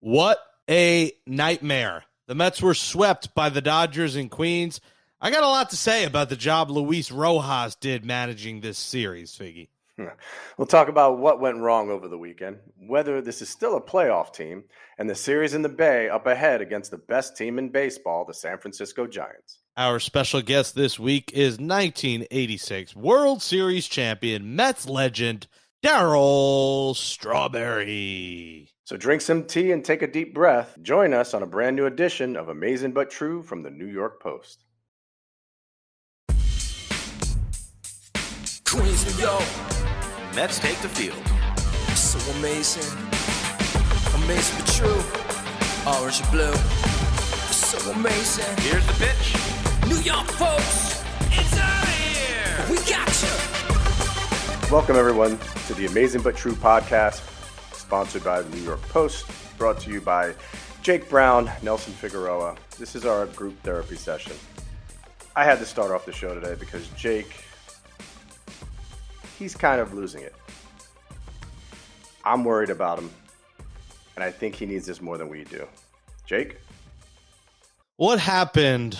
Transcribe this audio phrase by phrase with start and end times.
[0.00, 2.04] What a nightmare.
[2.26, 4.80] The Mets were swept by the Dodgers in Queens.
[5.20, 9.36] I got a lot to say about the job Luis Rojas did managing this series,
[9.36, 9.68] Figgy.
[10.56, 14.32] We'll talk about what went wrong over the weekend, whether this is still a playoff
[14.32, 14.64] team,
[14.98, 18.34] and the series in the Bay up ahead against the best team in baseball, the
[18.34, 19.58] San Francisco Giants.
[19.76, 25.46] Our special guest this week is 1986 World Series champion, Mets legend,
[25.84, 28.68] Darryl Strawberry.
[28.88, 30.78] So drink some tea and take a deep breath.
[30.80, 34.18] Join us on a brand new edition of Amazing But True from the New York
[34.18, 34.64] Post.
[38.64, 39.44] Queens, New York,
[40.34, 41.22] Mets take the field.
[41.94, 42.90] so amazing.
[44.24, 45.02] Amazing but true.
[45.86, 46.54] Orange and blue,
[47.52, 48.56] so amazing.
[48.62, 49.34] Here's the pitch.
[49.86, 52.64] New York folks, It's out of here.
[52.70, 54.72] we got you.
[54.72, 57.20] Welcome, everyone, to the Amazing But True podcast,
[57.88, 59.24] sponsored by the New York Post,
[59.56, 60.34] brought to you by
[60.82, 62.54] Jake Brown, Nelson Figueroa.
[62.78, 64.34] This is our group therapy session.
[65.34, 67.32] I had to start off the show today because Jake,
[69.38, 70.34] he's kind of losing it.
[72.26, 73.10] I'm worried about him,
[74.16, 75.66] and I think he needs this more than we do.
[76.26, 76.58] Jake?
[77.96, 78.98] What happened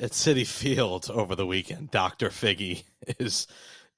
[0.00, 2.28] at Citi Field over the weekend, Dr.
[2.28, 2.84] Figgy,
[3.18, 3.48] is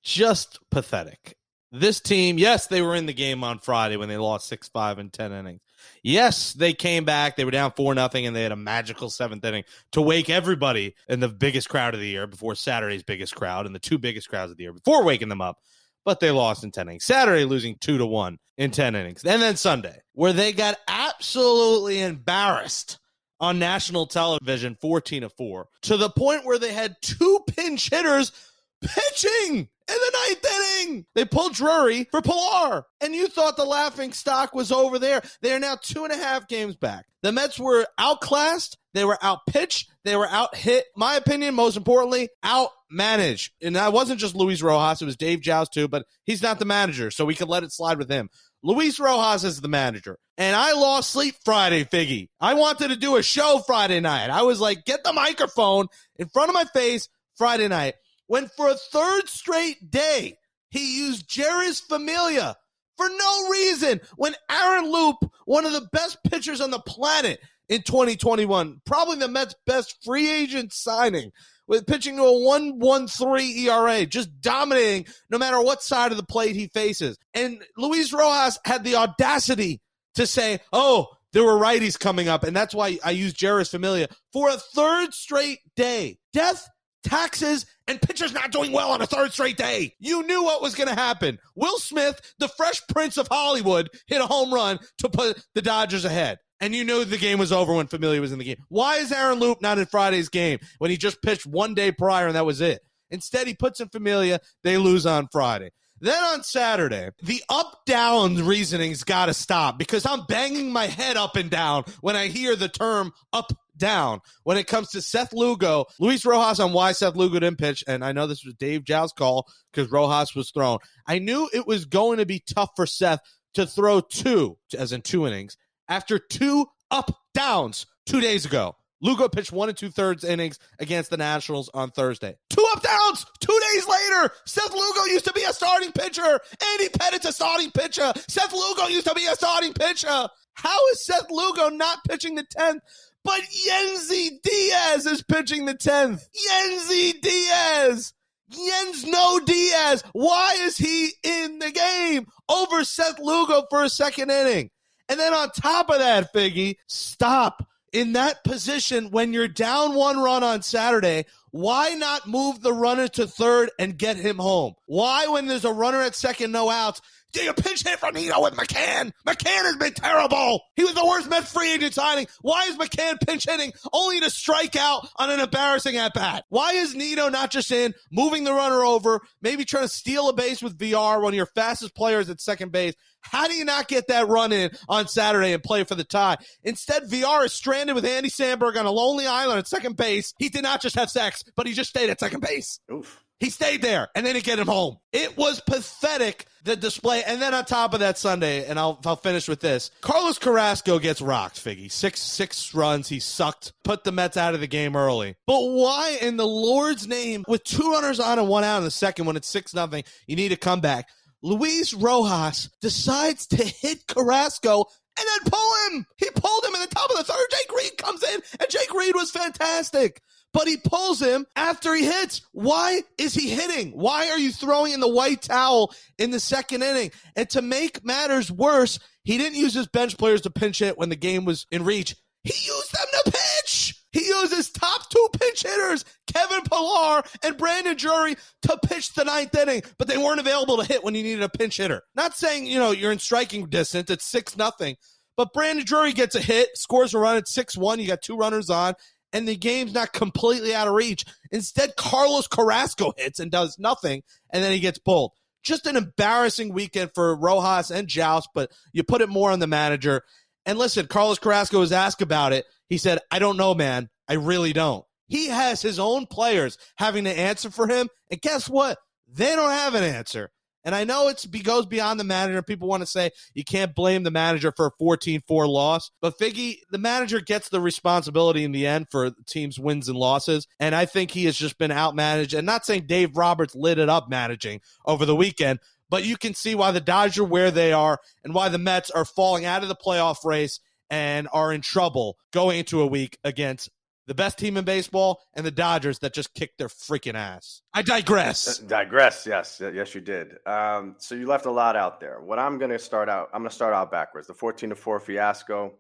[0.03, 1.37] just pathetic.
[1.73, 4.99] This team, yes, they were in the game on Friday when they lost 6 5
[4.99, 5.61] in 10 innings.
[6.03, 7.37] Yes, they came back.
[7.37, 10.95] They were down 4 nothing, and they had a magical seventh inning to wake everybody
[11.09, 14.29] in the biggest crowd of the year before Saturday's biggest crowd and the two biggest
[14.29, 15.59] crowds of the year before waking them up.
[16.05, 17.05] But they lost in 10 innings.
[17.05, 19.25] Saturday losing 2 to 1 in 10 innings.
[19.25, 22.99] And then Sunday, where they got absolutely embarrassed
[23.39, 28.33] on national television 14 to 4 to the point where they had two pinch hitters
[28.81, 31.07] pitching in the ninth inning.
[31.15, 35.23] They pulled Drury for Pillar, and you thought the laughing stock was over there.
[35.43, 37.07] They are now two and a half games back.
[37.23, 40.85] The Mets were outclassed, they were outpitched, they were out hit.
[40.97, 43.51] My opinion, most importantly, outmanaged.
[43.61, 46.65] And that wasn't just Luis Rojas, it was Dave Jauss too, but he's not the
[46.65, 48.31] manager, so we could let it slide with him.
[48.63, 50.19] Luis Rojas is the manager.
[50.37, 52.29] And I lost sleep Friday, Figgy.
[52.41, 54.31] I wanted to do a show Friday night.
[54.31, 55.87] I was like, get the microphone
[56.17, 57.95] in front of my face Friday night.
[58.31, 60.39] When for a third straight day,
[60.71, 62.55] he used Jeurys Familia
[62.97, 64.01] for no reason.
[64.15, 69.27] When Aaron Loup, one of the best pitchers on the planet in 2021, probably the
[69.27, 71.33] Mets' best free agent signing,
[71.67, 76.55] with pitching to a 113 ERA, just dominating no matter what side of the plate
[76.55, 77.19] he faces.
[77.35, 79.81] And Luis Rojas had the audacity
[80.15, 84.07] to say, oh, there were righties coming up, and that's why I used Jeurys Familia
[84.33, 86.19] for a third straight day.
[86.33, 86.69] Death,
[87.03, 89.95] taxes, and pitchers not doing well on a third straight day.
[89.99, 91.39] You knew what was going to happen.
[91.55, 96.05] Will Smith, the fresh prince of Hollywood, hit a home run to put the Dodgers
[96.05, 96.39] ahead.
[96.61, 98.59] And you knew the game was over when Familia was in the game.
[98.69, 102.27] Why is Aaron Loup not in Friday's game when he just pitched one day prior
[102.27, 102.83] and that was it?
[103.11, 104.41] Instead, he puts in Familia.
[104.63, 105.71] They lose on Friday.
[106.01, 111.17] Then on Saturday, the up down reasoning's got to stop because I'm banging my head
[111.17, 115.33] up and down when I hear the term up down when it comes to Seth
[115.33, 115.87] Lugo.
[115.99, 119.13] Luis Rojas on why Seth Lugo didn't pitch, and I know this was Dave Jauss's
[119.13, 120.79] call because Rojas was thrown.
[121.07, 123.21] I knew it was going to be tough for Seth
[123.55, 125.57] to throw two, as in two innings,
[125.89, 128.77] after two up downs two days ago.
[129.03, 132.37] Lugo pitched one and two thirds innings against the Nationals on Thursday.
[132.51, 134.33] Two up downs two days later.
[134.45, 136.23] Seth Lugo used to be a starting pitcher.
[136.23, 138.13] Andy Pettitte's a starting pitcher.
[138.29, 140.29] Seth Lugo used to be a starting pitcher.
[140.55, 142.81] How is Seth Lugo not pitching the 10th?
[143.25, 146.23] But Yennsy Diaz is pitching the 10th.
[146.49, 148.13] Yennsy Diaz.
[148.51, 150.03] Jens No Diaz.
[150.13, 154.71] Why is he in the game over Seth Lugo for a second inning?
[155.09, 157.67] And then on top of that, Figgy, stop.
[157.93, 163.09] In that position, when you're down one run on Saturday, why not move the runner
[163.09, 164.75] to third and get him home?
[164.87, 167.01] Why, when there's a runner at second, no outs,
[167.35, 169.13] you pinch hit from Nido with McCann?
[169.27, 170.63] McCann has been terrible.
[170.77, 172.27] He was the worst Mets free agent signing.
[172.43, 176.45] Why is McCann pinch hitting only to strike out on an embarrassing at bat?
[176.49, 180.33] Why is Nido not just in, moving the runner over, maybe trying to steal a
[180.33, 182.95] base with VR, one of your fastest players at second base?
[183.21, 186.39] How do you not get that run in on Saturday and play for the tie?
[186.65, 190.35] Instead, VR is stranded with Andy Samberg on a lonely island at second base.
[190.39, 192.81] He did not just have sex, but he just stayed at second base.
[192.91, 193.23] Oof.
[193.41, 194.99] He stayed there and then he get him home.
[195.13, 197.23] It was pathetic, the display.
[197.25, 200.99] And then on top of that Sunday, and I'll, I'll finish with this Carlos Carrasco
[200.99, 201.91] gets rocked, Figgy.
[201.91, 203.09] Six, six runs.
[203.09, 205.37] He sucked, put the Mets out of the game early.
[205.47, 208.91] But why in the Lord's name, with two runners on and one out in the
[208.91, 211.09] second when it's 6 nothing, you need a comeback?
[211.43, 214.85] Luis Rojas decides to hit Carrasco
[215.19, 216.07] and then pull him.
[216.19, 217.47] He pulled him in the top of the third.
[217.51, 220.21] Jake Reed comes in, and Jake Reed was fantastic.
[220.53, 222.43] But he pulls him after he hits.
[222.53, 223.93] Why is he hitting?
[223.93, 227.13] Why are you throwing in the white towel in the second inning?
[227.37, 231.09] And to make matters worse, he didn't use his bench players to pinch hit when
[231.09, 232.17] the game was in reach.
[232.43, 233.95] He used them to pitch.
[234.13, 239.25] He used his top two pinch hitters, Kevin Pillar and Brandon Drury, to pitch the
[239.25, 242.03] ninth inning, but they weren't available to hit when you needed a pinch hitter.
[242.17, 244.97] Not saying, you know, you're in striking distance, it's 6 nothing,
[245.37, 248.01] but Brandon Drury gets a hit, scores a run at 6 1.
[248.01, 248.95] You got two runners on,
[249.33, 251.25] and the game's not completely out of reach.
[251.51, 255.33] Instead, Carlos Carrasco hits and does nothing, and then he gets pulled.
[255.63, 259.67] Just an embarrassing weekend for Rojas and Jauss, but you put it more on the
[259.67, 260.23] manager.
[260.65, 262.65] And listen, Carlos Carrasco was asked about it.
[262.89, 264.09] He said, I don't know, man.
[264.29, 265.05] I really don't.
[265.29, 268.09] He has his own players having to answer for him.
[268.31, 268.99] And guess what?
[269.29, 270.51] They don't have an answer.
[270.85, 272.63] And I know it goes beyond the manager.
[272.63, 276.11] People want to say you can't blame the manager for a 14 4 loss.
[276.21, 280.17] But Figgy, the manager gets the responsibility in the end for the team's wins and
[280.17, 280.67] losses.
[280.79, 282.57] And I think he has just been outmanaged.
[282.57, 286.55] And not saying Dave Roberts lit it up managing over the weekend, but you can
[286.55, 289.83] see why the Dodgers are where they are and why the Mets are falling out
[289.83, 293.91] of the playoff race and are in trouble going into a week against
[294.31, 297.83] the best team in baseball and the Dodgers that just kicked their freaking ass.
[297.93, 298.81] I digress.
[298.81, 300.55] Uh, digress, yes, yes, you did.
[300.65, 302.41] Um, so you left a lot out there.
[302.41, 304.47] What I'm going to start out, I'm going to start out backwards.
[304.47, 305.95] The 14 to four fiasco,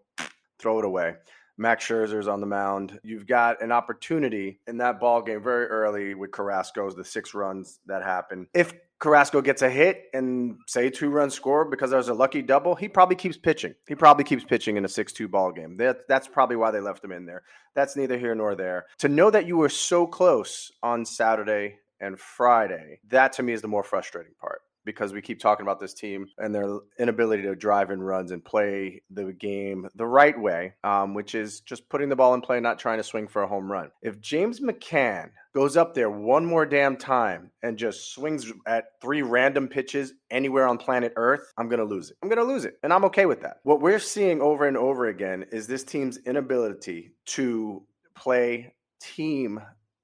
[0.60, 1.16] throw it away.
[1.58, 3.00] Max Scherzer's on the mound.
[3.02, 7.80] You've got an opportunity in that ball game very early with Carrasco's the six runs
[7.86, 8.46] that happen.
[8.54, 12.74] If Carrasco gets a hit and say two runs score because there's a lucky double,
[12.74, 13.74] he probably keeps pitching.
[13.88, 15.78] He probably keeps pitching in a 6 2 ball game.
[15.78, 17.42] That, that's probably why they left him in there.
[17.74, 18.86] That's neither here nor there.
[18.98, 23.62] To know that you were so close on Saturday and Friday, that to me is
[23.62, 27.54] the more frustrating part because we keep talking about this team and their inability to
[27.54, 32.08] drive in runs and play the game the right way, um, which is just putting
[32.08, 33.90] the ball in play, not trying to swing for a home run.
[34.02, 39.22] If James McCann goes up there one more damn time and just swings at three
[39.22, 42.16] random pitches anywhere on planet Earth, I'm going to lose it.
[42.22, 42.78] I'm going to lose it.
[42.82, 43.58] And I'm okay with that.
[43.64, 47.82] What we're seeing over and over again is this team's inability to
[48.14, 49.60] play team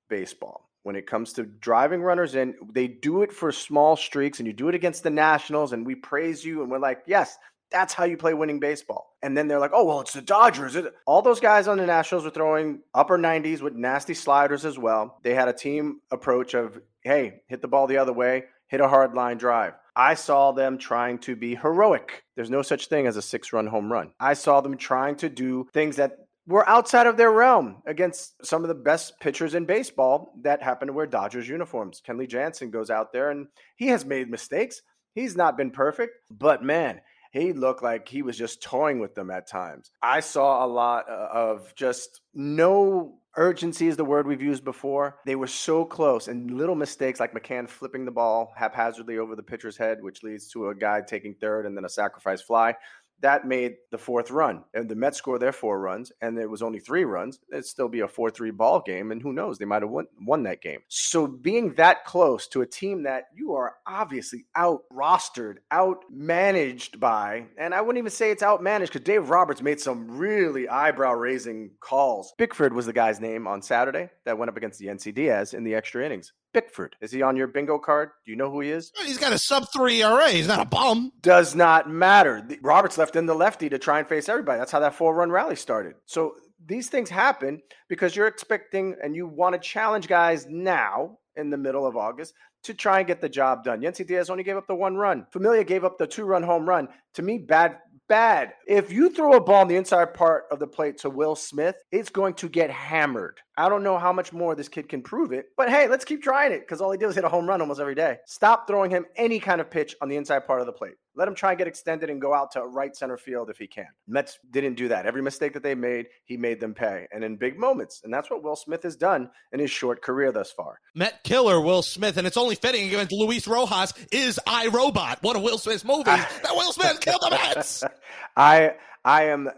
[0.08, 2.54] baseball when it comes to driving runners in.
[2.72, 5.96] They do it for small streaks, and you do it against the Nationals, and we
[5.96, 7.36] praise you, and we're like, yes,
[7.72, 9.16] that's how you play winning baseball.
[9.20, 10.76] And then they're like, oh, well, it's the Dodgers.
[11.04, 15.18] All those guys on the Nationals were throwing upper 90s with nasty sliders as well.
[15.24, 18.86] They had a team approach of, hey, hit the ball the other way, hit a
[18.88, 19.74] hard line drive.
[19.96, 22.22] I saw them trying to be heroic.
[22.36, 24.12] There's no such thing as a six run home run.
[24.20, 28.62] I saw them trying to do things that were outside of their realm against some
[28.62, 32.00] of the best pitchers in baseball that happen to wear Dodgers uniforms.
[32.06, 34.82] Kenley Jansen goes out there and he has made mistakes.
[35.14, 37.00] He's not been perfect, but man,
[37.32, 39.90] he looked like he was just toying with them at times.
[40.02, 45.18] I saw a lot uh, of just no urgency is the word we've used before.
[45.26, 49.42] They were so close and little mistakes like McCann flipping the ball haphazardly over the
[49.42, 52.74] pitcher's head, which leads to a guy taking third and then a sacrifice fly
[53.20, 54.64] that made the fourth run.
[54.74, 57.38] And the Mets score their four runs, and it was only three runs.
[57.50, 59.58] It'd still be a 4 3 ball game, and who knows?
[59.58, 60.80] They might have won, won that game.
[60.88, 67.00] So being that close to a team that you are obviously out rostered, out managed
[67.00, 70.68] by, and I wouldn't even say it's out managed because Dave Roberts made some really
[70.68, 72.34] eyebrow raising calls.
[72.38, 75.64] Bickford was the guy's name on Saturday that went up against the Yennsy Diaz in
[75.64, 76.32] the extra innings.
[76.56, 76.96] Bickford.
[77.02, 78.12] Is he on your bingo card?
[78.24, 78.90] Do you know who he is?
[79.04, 80.30] He's got a sub three ERA.
[80.30, 81.12] He's not a bum.
[81.20, 82.48] Does not matter.
[82.62, 84.58] Roberts left in the lefty to try and face everybody.
[84.58, 85.96] That's how that four run rally started.
[86.06, 87.60] So these things happen
[87.90, 92.32] because you're expecting and you want to challenge guys now in the middle of August
[92.62, 93.82] to try and get the job done.
[93.82, 95.26] Yennsy Diaz only gave up the one run.
[95.32, 96.88] Familia gave up the two run home run.
[97.14, 97.76] To me, bad
[98.08, 98.54] bad.
[98.66, 101.76] If you throw a ball in the inside part of the plate to Will Smith,
[101.90, 103.38] it's going to get hammered.
[103.56, 106.22] I don't know how much more this kid can prove it, but hey, let's keep
[106.22, 108.18] trying it because all he did was hit a home run almost every day.
[108.26, 110.94] Stop throwing him any kind of pitch on the inside part of the plate.
[111.16, 113.66] Let him try and get extended and go out to right center field if he
[113.66, 113.88] can.
[114.06, 115.06] Mets didn't do that.
[115.06, 118.02] Every mistake that they made, he made them pay, and in big moments.
[118.04, 120.78] And that's what Will Smith has done in his short career thus far.
[120.94, 125.36] Met killer Will Smith, and it's only fitting against Luis Rojas is I Robot, one
[125.36, 126.04] of Will Smith's movies.
[126.42, 127.82] that Will Smith killed the Mets.
[128.36, 129.52] I I am uh,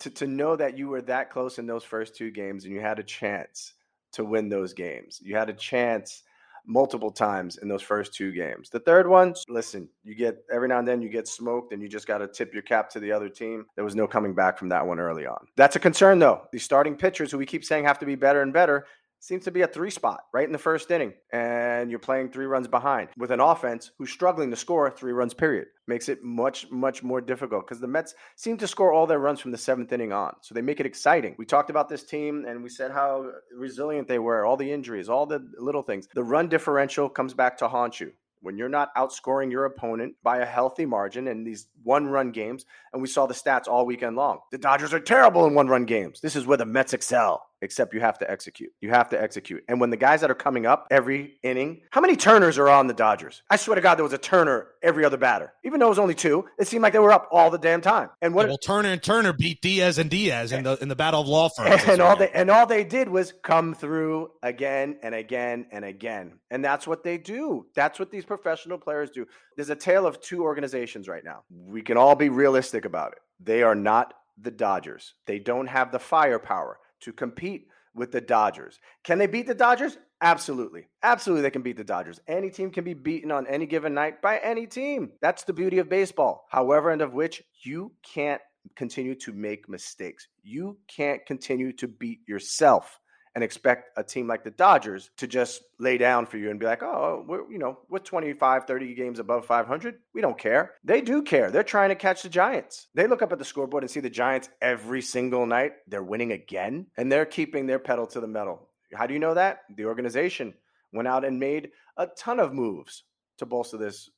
[0.00, 2.80] to to know that you were that close in those first two games, and you
[2.80, 3.72] had a chance
[4.12, 5.20] to win those games.
[5.22, 6.22] You had a chance
[6.66, 8.70] multiple times in those first two games.
[8.70, 11.88] The third one, listen, you get every now and then you get smoked and you
[11.88, 13.66] just got to tip your cap to the other team.
[13.76, 15.46] There was no coming back from that one early on.
[15.56, 16.42] That's a concern though.
[16.52, 18.86] These starting pitchers who we keep saying have to be better and better
[19.24, 22.44] seems to be a three spot right in the first inning, and you're playing three
[22.44, 25.66] runs behind with an offense who's struggling to score three runs, period.
[25.86, 29.40] Makes it much, much more difficult because the Mets seem to score all their runs
[29.40, 30.34] from the seventh inning on.
[30.42, 31.34] So they make it exciting.
[31.38, 35.08] We talked about this team and we said how resilient they were, all the injuries,
[35.08, 36.08] all the little things.
[36.14, 38.12] The run differential comes back to haunt you
[38.44, 42.66] when you're not outscoring your opponent by a healthy margin in these one run games,
[42.92, 44.38] and we saw the stats all weekend long.
[44.52, 46.20] The Dodgers are terrible in one run games.
[46.20, 48.70] This is where the Mets excel except you have to execute.
[48.80, 49.64] You have to execute.
[49.68, 52.86] And when the guys that are coming up every inning, how many turners are on
[52.86, 53.42] the Dodgers?
[53.50, 55.52] I swear to God, there was a turner every other batter.
[55.64, 57.80] Even though it was only two, it seemed like they were up all the damn
[57.80, 58.10] time.
[58.20, 58.42] And what?
[58.42, 61.28] Yeah, well, Turner and Turner beat Diaz and Diaz in the in the battle of
[61.28, 61.82] law firms.
[61.86, 66.38] And all they and all they did was come through again and again and again.
[66.50, 67.66] And that's what they do.
[67.74, 69.26] That's what these professional players do.
[69.56, 71.42] There's a tale of two organizations right now.
[71.50, 73.18] We can all be realistic about it.
[73.40, 75.14] They are not the Dodgers.
[75.26, 78.80] They don't have the firepower to compete with the Dodgers.
[79.04, 79.96] Can they beat the Dodgers?
[80.20, 80.88] Absolutely.
[81.02, 82.20] Absolutely, they can beat the Dodgers.
[82.26, 85.10] Any team can be beaten on any given night by any team.
[85.20, 86.46] That's the beauty of baseball.
[86.50, 88.40] However, and of which you can't
[88.76, 90.26] continue to make mistakes.
[90.42, 92.98] You can't continue to beat yourself
[93.34, 96.66] and expect a team like the Dodgers to just lay down for you and be
[96.66, 99.96] like, oh, we're, you know, we're 25, 30 games above 500.
[100.14, 100.74] We don't care.
[100.84, 101.50] They do care.
[101.50, 102.88] They're trying to catch the Giants.
[102.94, 105.72] They look up at the scoreboard and see the Giants every single night.
[105.88, 108.68] They're winning again, and they're keeping their pedal to the metal.
[108.94, 109.62] How do you know that?
[109.76, 110.54] The organization
[110.92, 113.02] went out and made a ton of moves
[113.38, 114.10] to bolster this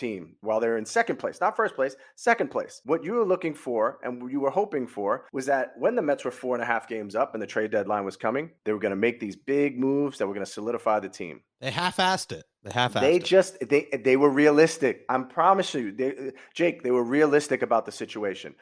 [0.00, 2.80] team while they're in second place, not first place, second place.
[2.84, 6.02] What you were looking for and what you were hoping for was that when the
[6.02, 8.72] Mets were four and a half games up and the trade deadline was coming, they
[8.72, 11.42] were going to make these big moves that were going to solidify the team.
[11.60, 12.44] They half-assed it.
[12.64, 13.24] They half-assed They it.
[13.24, 15.04] just they they were realistic.
[15.08, 18.54] I'm promising you, they, Jake, they were realistic about the situation.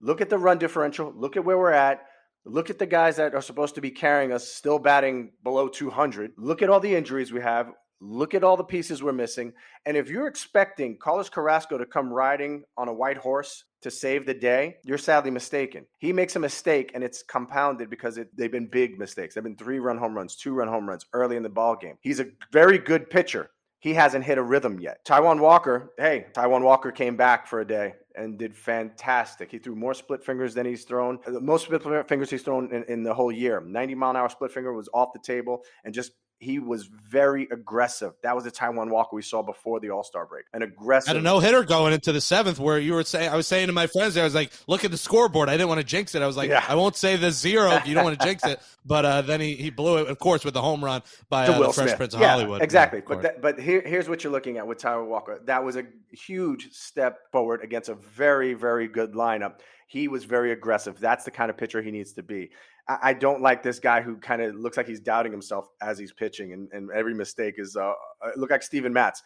[0.00, 1.12] Look at the run differential.
[1.16, 2.02] Look at where we're at.
[2.44, 6.32] Look at the guys that are supposed to be carrying us still batting below 200.
[6.36, 7.70] Look at all the injuries we have.
[8.04, 9.52] Look at all the pieces we're missing.
[9.86, 14.26] And if you're expecting Carlos Carrasco to come riding on a white horse to save
[14.26, 15.86] the day, you're sadly mistaken.
[15.98, 19.36] He makes a mistake and it's compounded because it, they've been big mistakes.
[19.36, 21.94] They've been three run home runs, two run home runs early in the ball game.
[22.00, 23.50] He's a very good pitcher.
[23.78, 25.04] He hasn't hit a rhythm yet.
[25.04, 29.50] Taijuan Walker, hey, Taijuan Walker came back for a day and did fantastic.
[29.50, 32.84] He threw more split fingers than he's thrown, the most split fingers he's thrown in,
[32.84, 33.60] in the whole year.
[33.60, 37.46] 90 mile an hour split finger was off the table and just he was very
[37.52, 38.14] aggressive.
[38.24, 40.44] That was the Taijuan Walker we saw before the All Star break.
[40.52, 41.06] An aggressive.
[41.06, 43.68] Had a no hitter going into the seventh, where you were saying, I was saying
[43.68, 45.48] to my friends, I was like, look at the scoreboard.
[45.48, 46.22] I didn't want to jinx it.
[46.22, 46.64] I was like, Yeah.
[46.66, 47.78] I won't say the zero.
[47.84, 48.60] You don't want to jinx it.
[48.84, 51.56] But uh, then he, he blew it, of course, with the home run by uh,
[51.56, 51.96] Will the Fresh Smith.
[51.98, 52.62] Prince of yeah, Hollywood.
[52.62, 52.98] Exactly.
[52.98, 55.40] Yeah, but that, but here, here's what you're looking at with Taijuan Walker.
[55.44, 59.60] That was a huge step forward against a very, very good lineup.
[59.86, 60.98] He was very aggressive.
[60.98, 62.50] That's the kind of pitcher he needs to be.
[62.88, 66.12] I, don't like this guy who kind of looks like he's doubting himself as he's
[66.12, 69.22] pitching, and, and every mistake is uh, uh, look like Steven Matz.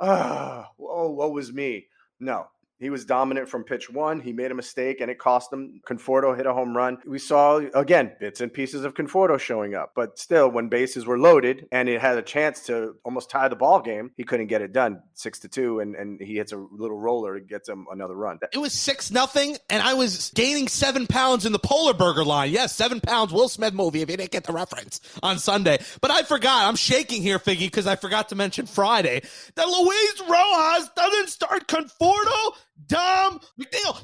[0.00, 1.86] Oh, what was me?
[2.18, 2.46] No,
[2.78, 4.20] he was dominant from pitch one.
[4.20, 5.80] He made a mistake and it cost him.
[5.88, 6.98] Conforto hit a home run.
[7.06, 9.92] We saw, again, bits and pieces of Conforto showing up.
[9.94, 13.56] But still, when bases were loaded and it had a chance to almost tie the
[13.56, 15.80] ball game, he couldn't get it done six to two.
[15.80, 18.38] And, and he hits a little roller to get him another run.
[18.52, 22.50] It was six nothing, and I was gaining seven pounds in the Polar Burger line.
[22.50, 23.32] Yes, seven pounds.
[23.32, 24.02] Will Smith movie.
[24.02, 26.68] If you didn't get the reference on Sunday, but I forgot.
[26.68, 29.22] I'm shaking here, Figgy, because I forgot to mention Friday
[29.54, 32.52] that Luis Rojas doesn't start Conforto,
[32.86, 33.98] Dom, McNeil.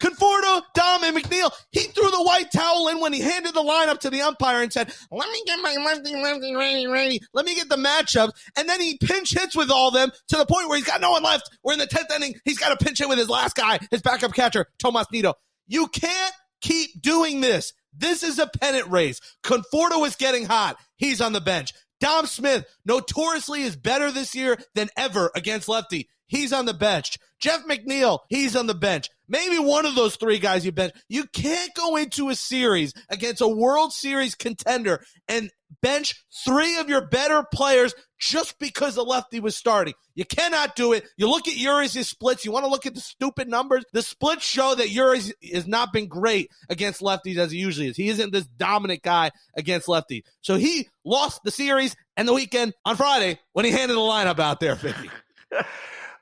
[0.00, 1.50] Conforto, Dom, and McNeil.
[1.72, 4.72] He threw the white towel in when he handed the lineup to the umpire and
[4.72, 7.20] said, "Let me get my lefty, lefty, righty, righty.
[7.32, 10.46] Let me get the matchup." And then he pinch hits with all them to the
[10.46, 11.50] point where he's got no one left.
[11.62, 12.34] We're in the tenth inning.
[12.44, 15.34] He's got to pinch hit with his last guy, his backup catcher, Tomas Nido.
[15.66, 17.72] You can't keep doing this.
[17.92, 19.20] This is a pennant race.
[19.42, 20.76] Conforto is getting hot.
[20.96, 21.72] He's on the bench.
[22.00, 26.08] Dom Smith notoriously is better this year than ever against lefty.
[26.28, 27.18] He's on the bench.
[27.40, 29.08] Jeff McNeil, he's on the bench.
[29.28, 30.92] Maybe one of those three guys you bench.
[31.08, 35.50] You can't go into a series against a World Series contender and
[35.82, 39.94] bench three of your better players just because the lefty was starting.
[40.14, 41.04] You cannot do it.
[41.16, 42.44] You look at Urias' splits.
[42.44, 43.84] You want to look at the stupid numbers.
[43.92, 47.96] The splits show that Urias has not been great against lefties as he usually is.
[47.96, 50.22] He isn't this dominant guy against lefties.
[50.40, 54.40] So he lost the series and the weekend on Friday when he handed the lineup
[54.40, 55.10] out there, 50.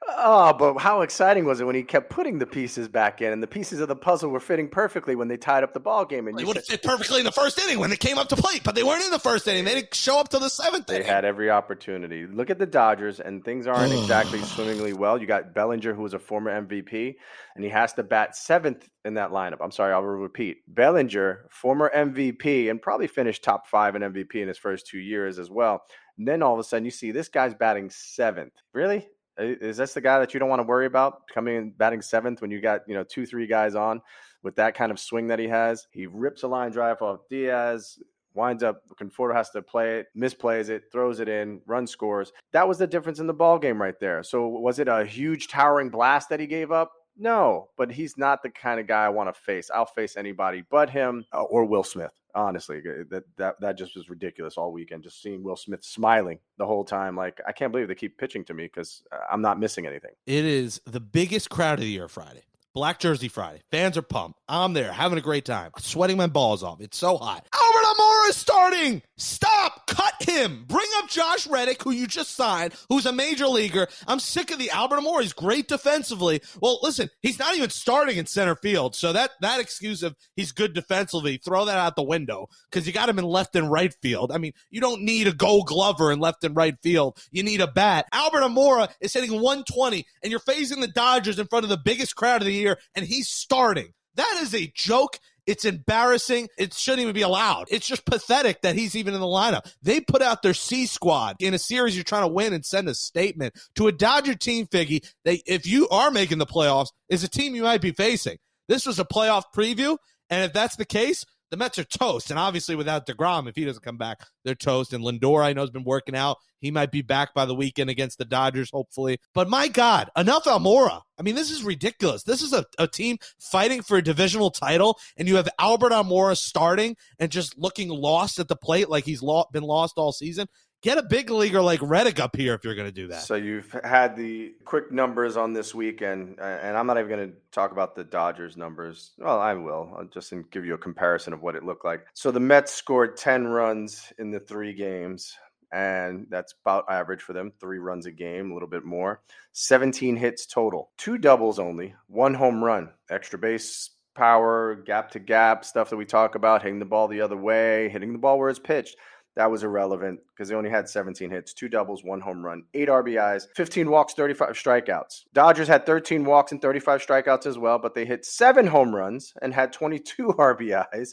[0.08, 3.42] Oh, but how exciting was it when he kept putting the pieces back in, and
[3.42, 6.28] the pieces of the puzzle were fitting perfectly when they tied up the ball game.
[6.28, 8.28] And They you would have fit perfectly in the first inning when they came up
[8.28, 9.64] to plate, but they weren't in the first inning.
[9.64, 11.08] They didn't show up till the seventh They inning.
[11.08, 12.26] had every opportunity.
[12.26, 15.20] Look at the Dodgers, and things aren't exactly swimmingly well.
[15.20, 17.16] You got Bellinger, who was a former MVP,
[17.56, 19.58] and he has to bat seventh in that lineup.
[19.60, 20.58] I'm sorry, I'll repeat.
[20.68, 25.38] Bellinger, former MVP, and probably finished top five in MVP in his first two years
[25.38, 25.82] as well.
[26.18, 28.52] And then all of a sudden, you see this guy's batting seventh.
[28.72, 29.06] Really?
[29.38, 32.02] I- Is this the guy that you don't want to worry about coming in batting
[32.02, 34.00] seventh when you got you know two, three guys on
[34.42, 35.86] with that kind of swing that he has?
[35.92, 37.98] He rips a line drive off Diaz,
[38.34, 42.32] winds up Conforto has to play it, misplays it, throws it in, run scores.
[42.52, 44.22] That was the difference in the ball game right there.
[44.22, 46.92] So was it a huge towering blast that he gave up?
[47.18, 49.70] No, but he's not the kind of guy I want to face.
[49.74, 52.12] I'll face anybody but him uh, or Will Smith.
[52.36, 55.02] Honestly, uh, that that that just was ridiculous all weekend.
[55.02, 58.44] Just seeing Will Smith smiling the whole time, like I can't believe they keep pitching
[58.44, 59.02] to me because
[59.32, 60.12] I'm not missing anything.
[60.26, 62.42] It is the biggest crowd of the year Friday.
[62.74, 63.62] Black Jersey Friday.
[63.70, 64.38] Fans are pumped.
[64.50, 65.70] I'm there having a great time.
[65.78, 66.82] Sweating my balls off.
[66.82, 67.46] It's so hot.
[67.54, 69.02] Albert Almora is starting.
[69.16, 69.86] Stop.
[69.86, 70.64] Cut him.
[70.68, 73.88] Bring up Josh Reddick, who you just signed, who's a major leaguer.
[74.06, 75.22] I'm sick of the Albert Almora.
[75.22, 76.40] He's great defensively.
[76.60, 78.94] Well, listen, he's not even starting in center field.
[78.94, 82.92] So that that excuse of he's good defensively, throw that out the window because you
[82.92, 84.32] got him in left and right field.
[84.32, 87.18] I mean, you don't need a gold glover in left and right field.
[87.30, 88.06] You need a bat.
[88.12, 92.16] Albert Almora is hitting 120, and you're facing the Dodgers in front of the biggest
[92.16, 93.92] crowd of the year, and he's starting.
[94.16, 95.18] That is a joke.
[95.46, 96.48] It's embarrassing.
[96.58, 97.66] It shouldn't even be allowed.
[97.70, 99.72] It's just pathetic that he's even in the lineup.
[99.82, 102.88] They put out their C squad in a series you're trying to win and send
[102.88, 107.22] a statement to a Dodger team, Figgy, that if you are making the playoffs, is
[107.22, 108.38] a team you might be facing.
[108.68, 109.96] This was a playoff preview,
[110.28, 112.30] and if that's the case, the Mets are toast.
[112.30, 114.92] And obviously, without DeGrom, if he doesn't come back, they're toast.
[114.92, 116.38] And Lindor, I know, has been working out.
[116.60, 119.18] He might be back by the weekend against the Dodgers, hopefully.
[119.34, 121.02] But my God, enough Almora.
[121.18, 122.22] I mean, this is ridiculous.
[122.24, 126.36] This is a, a team fighting for a divisional title, and you have Albert Almora
[126.36, 130.46] starting and just looking lost at the plate like he's lo- been lost all season.
[130.82, 133.22] Get a big leaguer like Reddick up here if you're going to do that.
[133.22, 137.36] So you've had the quick numbers on this weekend, and I'm not even going to
[137.50, 139.12] talk about the Dodgers numbers.
[139.18, 139.92] Well, I will.
[139.96, 142.04] I'll just give you a comparison of what it looked like.
[142.14, 145.34] So the Mets scored 10 runs in the three games,
[145.72, 147.52] and that's about average for them.
[147.58, 149.22] Three runs a game, a little bit more.
[149.52, 155.64] 17 hits total, two doubles only, one home run, extra base power, gap to gap
[155.64, 158.50] stuff that we talk about, hitting the ball the other way, hitting the ball where
[158.50, 158.96] it's pitched
[159.36, 162.88] that was irrelevant because they only had 17 hits, two doubles, one home run, eight
[162.88, 165.24] RBIs, 15 walks, 35 strikeouts.
[165.34, 169.34] Dodgers had 13 walks and 35 strikeouts as well, but they hit seven home runs
[169.42, 171.10] and had 22 RBIs,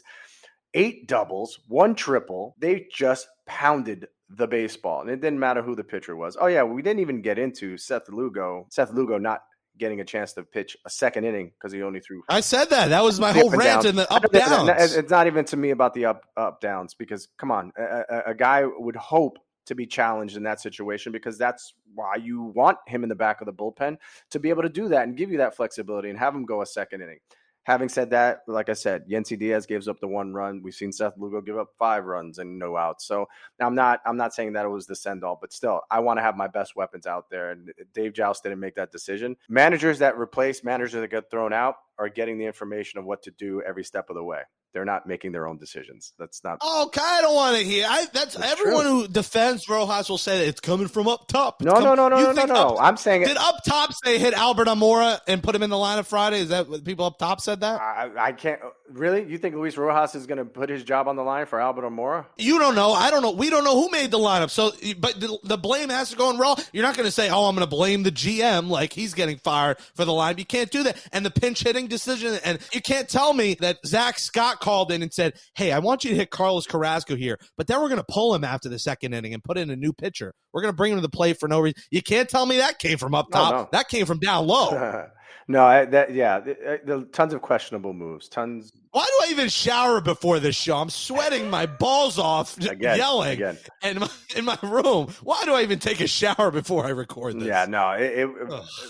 [0.72, 2.56] eight doubles, one triple.
[2.58, 6.36] They just pounded the baseball, and it didn't matter who the pitcher was.
[6.40, 8.66] Oh yeah, we didn't even get into Seth Lugo.
[8.70, 9.42] Seth Lugo not
[9.78, 12.88] getting a chance to pitch a second inning because he only threw I said that.
[12.88, 13.84] That was my whole rant downs.
[13.86, 14.94] in the up downs.
[14.94, 18.34] It's not even to me about the up up downs because come on, a, a
[18.34, 23.02] guy would hope to be challenged in that situation because that's why you want him
[23.02, 23.96] in the back of the bullpen
[24.30, 26.62] to be able to do that and give you that flexibility and have him go
[26.62, 27.18] a second inning.
[27.64, 30.60] Having said that, like I said, Yennsy Diaz gives up the one run.
[30.62, 33.06] We've seen Seth Lugo give up five runs and no outs.
[33.06, 33.26] So
[33.60, 36.18] I'm not I'm not saying that it was the send all, but still, I want
[36.18, 37.50] to have my best weapons out there.
[37.50, 39.36] And uh, Dave Jauss didn't make that decision.
[39.48, 43.30] Managers that replace managers that get thrown out are getting the information of what to
[43.30, 44.42] do every step of the way.
[44.74, 46.12] They're not making their own decisions.
[46.18, 46.58] That's not.
[46.60, 47.86] Oh, Okay, I don't want to hear.
[47.88, 49.00] I, that's, That's everyone true.
[49.02, 51.60] who defends Rojas will say that it's coming from up top.
[51.62, 52.78] No, no, no, no, You no, no, no.
[52.78, 53.28] I'm saying it.
[53.28, 56.40] did up top say hit Albert Almora and put him in the line of Friday?
[56.40, 57.80] Is that what people up top said that?
[57.80, 58.60] I, I can't
[58.90, 59.24] really.
[59.24, 61.82] You think Luis Rojas is going to put his job on the line for Albert
[61.82, 62.26] Almora?
[62.36, 62.92] You don't know.
[62.92, 63.30] I don't know.
[63.30, 64.50] We don't know who made the lineup.
[64.50, 66.56] So, but the, the blame has to go on Raw.
[66.72, 69.38] You're not going to say, "Oh, I'm going to blame the GM," like he's getting
[69.38, 70.36] fired for the line.
[70.38, 70.96] You can't do that.
[71.12, 75.02] And the pinch hitting decision, and you can't tell me that Zack Scott called in
[75.02, 78.00] and said, "Hey, I want you to hit Carlos Carrasco here, but then we're going
[78.00, 80.32] to pull him after the second inning and put in a new pitcher.
[80.52, 82.56] We're going to bring him to the plate for no reason." You can't tell me
[82.56, 83.52] that came from up No, top.
[83.52, 83.68] no.
[83.72, 84.70] That came from down low.
[85.46, 88.28] no, I, that yeah, the, uh, the, tons of questionable moves.
[88.28, 90.76] Tons Why do I even shower before this show?
[90.76, 93.32] I'm sweating my balls off again, yelling.
[93.32, 93.58] again.
[93.82, 95.12] in my, in my room.
[95.22, 97.44] Why do I even take a shower before I record this?
[97.46, 98.28] Yeah, no, it, it,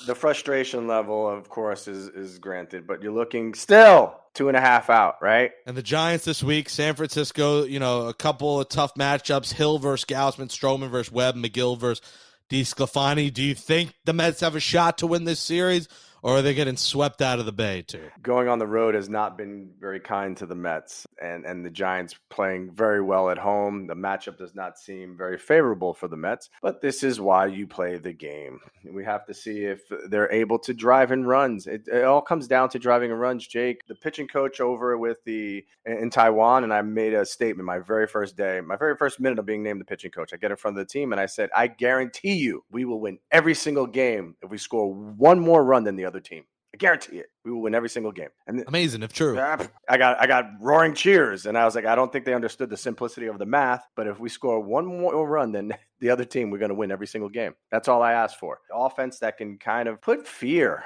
[0.06, 4.60] the frustration level, of course, is is granted, but you're looking still two and a
[4.60, 5.52] half out, right?
[5.66, 9.78] And the Giants this week, San Francisco, you know, a couple of tough matchups: Hill
[9.78, 12.04] versus Gausman, Stroman versus Webb, Megill versus
[12.50, 13.32] DeSclafani.
[13.32, 15.88] Do you think the Mets have a shot to win this series,
[16.24, 18.08] or are they getting swept out of the bay too?
[18.22, 21.70] Going on the road has not been very kind to the Mets, and and the
[21.70, 23.86] Giants playing very well at home.
[23.86, 27.66] The matchup does not seem very favorable for the Mets, but this is why you
[27.66, 28.58] play the game.
[28.90, 31.66] We have to see if they're able to drive in runs.
[31.66, 33.46] It, it all comes down to driving in runs.
[33.46, 37.80] Jake, the pitching coach over with the in Taiwan, and I made a statement my
[37.80, 40.32] very first day, my very first minute of being named the pitching coach.
[40.32, 43.00] I get in front of the team and I said, I guarantee you, we will
[43.00, 46.44] win every single game if we score one more run than the other team.
[46.74, 47.26] I guarantee it.
[47.44, 48.30] We will win every single game.
[48.48, 49.38] And Amazing if true.
[49.38, 52.34] Ah, I got I got roaring cheers, and I was like, I don't think they
[52.34, 53.86] understood the simplicity of the math.
[53.94, 56.90] But if we score one more run than the other team, we're going to win
[56.90, 57.54] every single game.
[57.70, 58.58] That's all I asked for.
[58.72, 60.82] Offense that can kind of put fear.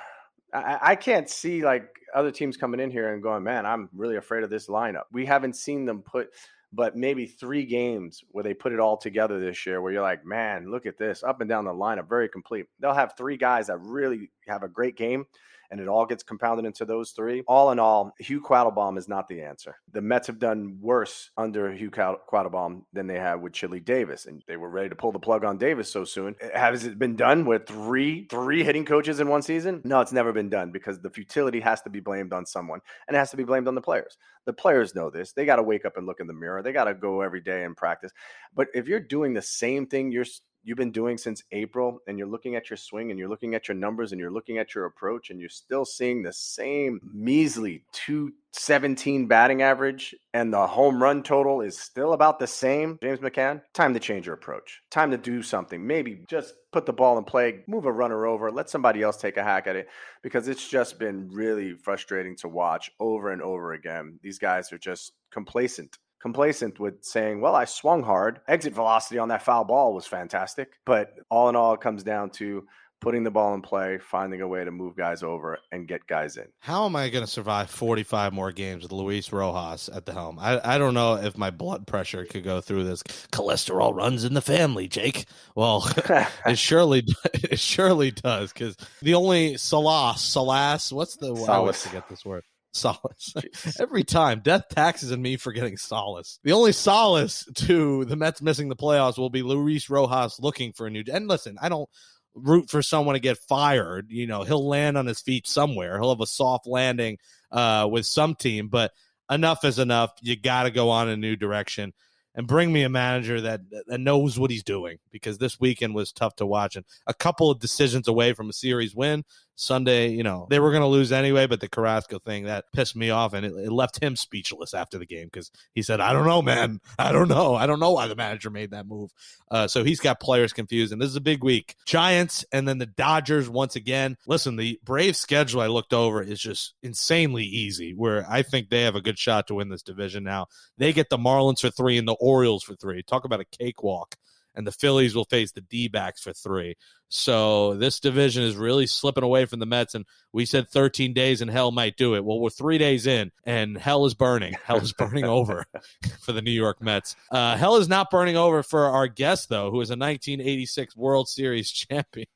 [0.53, 4.17] I, I can't see like other teams coming in here and going, man, I'm really
[4.17, 5.05] afraid of this lineup.
[5.11, 6.29] We haven't seen them put
[6.73, 10.25] but maybe three games where they put it all together this year where you're like,
[10.25, 12.67] man, look at this up and down the lineup, very complete.
[12.81, 15.25] They'll have three guys that really have a great game
[15.71, 17.43] and it all gets compounded into those three.
[17.47, 19.77] All in all, Hugh Quattlebaum is not the answer.
[19.93, 24.43] The Mets have done worse under Hugh Quattlebaum than they have with Chili Davis, and
[24.47, 26.35] they were ready to pull the plug on Davis so soon.
[26.43, 29.81] Uh, has it been done with three three hitting coaches in one season?
[29.85, 33.17] No, it's never been done because the futility has to be blamed on someone, and
[33.17, 34.17] it has to be blamed on the players.
[34.47, 35.33] The players know this.
[35.33, 36.63] They got to wake up and look in the mirror.
[36.63, 38.13] They got to go every day and practice.
[38.55, 40.25] But if you're doing the same thing you're
[40.63, 43.69] you've been doing since April and you're looking at your swing and you're looking at
[43.69, 47.85] your numbers and you're looking at your approach and you're still seeing the same measly
[47.93, 53.63] 217 batting average and the home run total is still about the same, James McCann,
[53.73, 54.83] time to change your approach.
[54.91, 55.87] Time to do something.
[55.87, 59.37] Maybe just put the ball in play, move a runner over, let somebody else take
[59.37, 59.89] a hack at it
[60.23, 64.19] because it's just been really frustrating to watch over and over again.
[64.23, 68.41] These guys are just complacent complacent with saying, well, I swung hard.
[68.49, 70.73] Exit velocity on that foul ball was fantastic.
[70.85, 72.67] But all in all, it comes down to
[73.01, 76.37] putting the ball in play, finding a way to move guys over and get guys
[76.37, 76.47] in.
[76.61, 80.39] How am I going to survive 45 more games with Luis Rojas at the helm?
[80.39, 83.03] I, I don't know if my blood pressure could go through this.
[83.33, 85.27] Cholesterol runs in the family, Jake.
[85.55, 85.89] Well,
[86.47, 87.05] it surely
[87.35, 92.43] it surely does because the only solace, solace, what's the solace to get this word?
[92.73, 93.35] Solace
[93.81, 94.41] every time.
[94.41, 96.39] Death taxes and me for getting solace.
[96.45, 100.87] The only solace to the Mets missing the playoffs will be Luis Rojas looking for
[100.87, 101.05] a new.
[101.13, 101.89] And listen, I don't
[102.35, 104.11] root for someone to get fired.
[104.11, 105.99] You know, he'll land on his feet somewhere.
[105.99, 107.19] He'll have a soft landing
[107.51, 108.93] uh, with some team, but
[109.31, 110.13] enough is enough.
[110.23, 111.93] You got to go on a new direction
[112.35, 116.13] and bring me a manager that that knows what he's doing because this weekend was
[116.13, 119.25] tough to watch and a couple of decisions away from a series win.
[119.61, 122.95] Sunday, you know, they were going to lose anyway, but the Carrasco thing that pissed
[122.95, 126.13] me off and it, it left him speechless after the game because he said, I
[126.13, 126.79] don't know, man.
[126.99, 127.57] I don't know.
[127.57, 129.11] I don't know why the manager made that move.
[129.51, 130.93] Uh, so he's got players confused.
[130.93, 131.75] And this is a big week.
[131.87, 134.17] Giants and then the Dodgers once again.
[134.29, 138.83] Listen, the Brave schedule I looked over is just insanely easy, where I think they
[138.83, 140.47] have a good shot to win this division now.
[140.77, 143.03] They get the Marlins for three and the Orioles for three.
[143.03, 144.15] Talk about a cakewalk
[144.55, 146.77] and the Phillies will face the D backs for three.
[147.09, 149.95] So this division is really slipping away from the Mets.
[149.95, 152.25] And we said 13 days and hell might do it.
[152.25, 154.55] Well, we're three days in and hell is burning.
[154.65, 155.65] Hell is burning over
[156.21, 157.17] for the New York Mets.
[157.31, 161.29] Uh, hell is not burning over for our guest, though, who is a 1986 World
[161.29, 162.27] Series champion.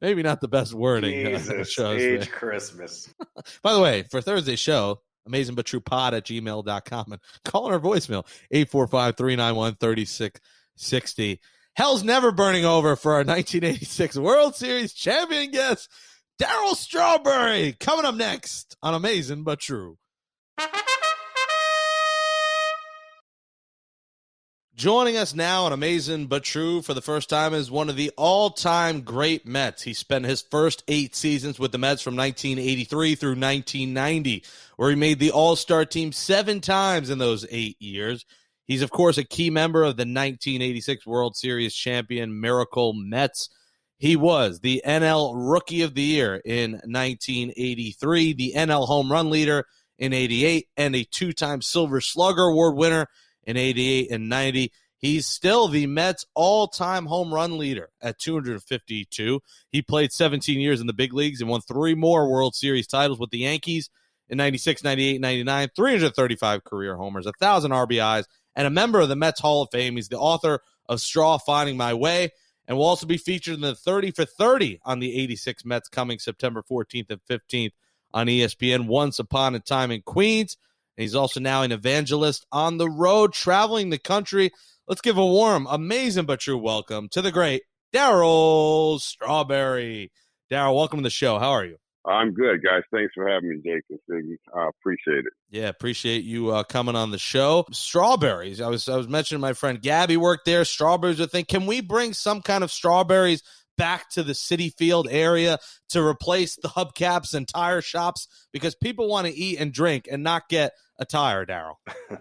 [0.00, 1.26] Maybe not the best wording.
[1.26, 3.12] Uh, Jesus, uh, age Christmas.
[3.62, 7.80] By the way, for Thursday's show, amazing but true pod at gmail.com and call our
[7.80, 9.74] voicemail 845 391
[10.76, 11.40] 60.
[11.74, 15.90] Hell's never burning over for our 1986 World Series champion guest,
[16.40, 19.98] Darryl Strawberry, coming up next on Amazing But True.
[24.76, 28.10] Joining us now on Amazing But True for the first time is one of the
[28.18, 29.82] all time great Mets.
[29.82, 34.44] He spent his first eight seasons with the Mets from 1983 through 1990,
[34.76, 38.26] where he made the All Star team seven times in those eight years.
[38.66, 43.48] He's, of course, a key member of the 1986 World Series champion Miracle Mets.
[43.98, 49.64] He was the NL Rookie of the Year in 1983, the NL Home Run Leader
[49.98, 53.06] in 88, and a two time Silver Slugger Award winner
[53.44, 54.72] in 88 and 90.
[54.98, 59.40] He's still the Mets all time home run leader at 252.
[59.70, 63.18] He played 17 years in the big leagues and won three more World Series titles
[63.18, 63.90] with the Yankees
[64.28, 68.24] in 96, 98, 99, 335 career homers, 1,000 RBIs,
[68.56, 69.96] and a member of the Mets Hall of Fame.
[69.96, 72.30] He's the author of Straw Finding My Way
[72.66, 76.18] and will also be featured in the 30 for 30 on the 86 Mets coming
[76.18, 77.72] September 14th and 15th
[78.12, 80.56] on ESPN Once Upon a Time in Queens.
[80.96, 84.50] And he's also now an evangelist on the road, traveling the country.
[84.88, 90.10] Let's give a warm, amazing, but true welcome to the great Darryl Strawberry.
[90.50, 91.38] Darryl, welcome to the show.
[91.38, 91.76] How are you?
[92.06, 92.82] I'm good, guys.
[92.92, 94.36] Thanks for having me, Jake and Figgy.
[94.54, 95.32] I appreciate it.
[95.50, 97.64] Yeah, appreciate you uh, coming on the show.
[97.72, 98.60] Strawberries.
[98.60, 100.64] I was I was mentioning my friend Gabby worked there.
[100.64, 103.42] Strawberries I think Can we bring some kind of strawberries
[103.76, 105.58] back to the Citi Field area
[105.90, 110.22] to replace the hubcaps and tire shops because people want to eat and drink and
[110.22, 111.74] not get a tire, Darryl.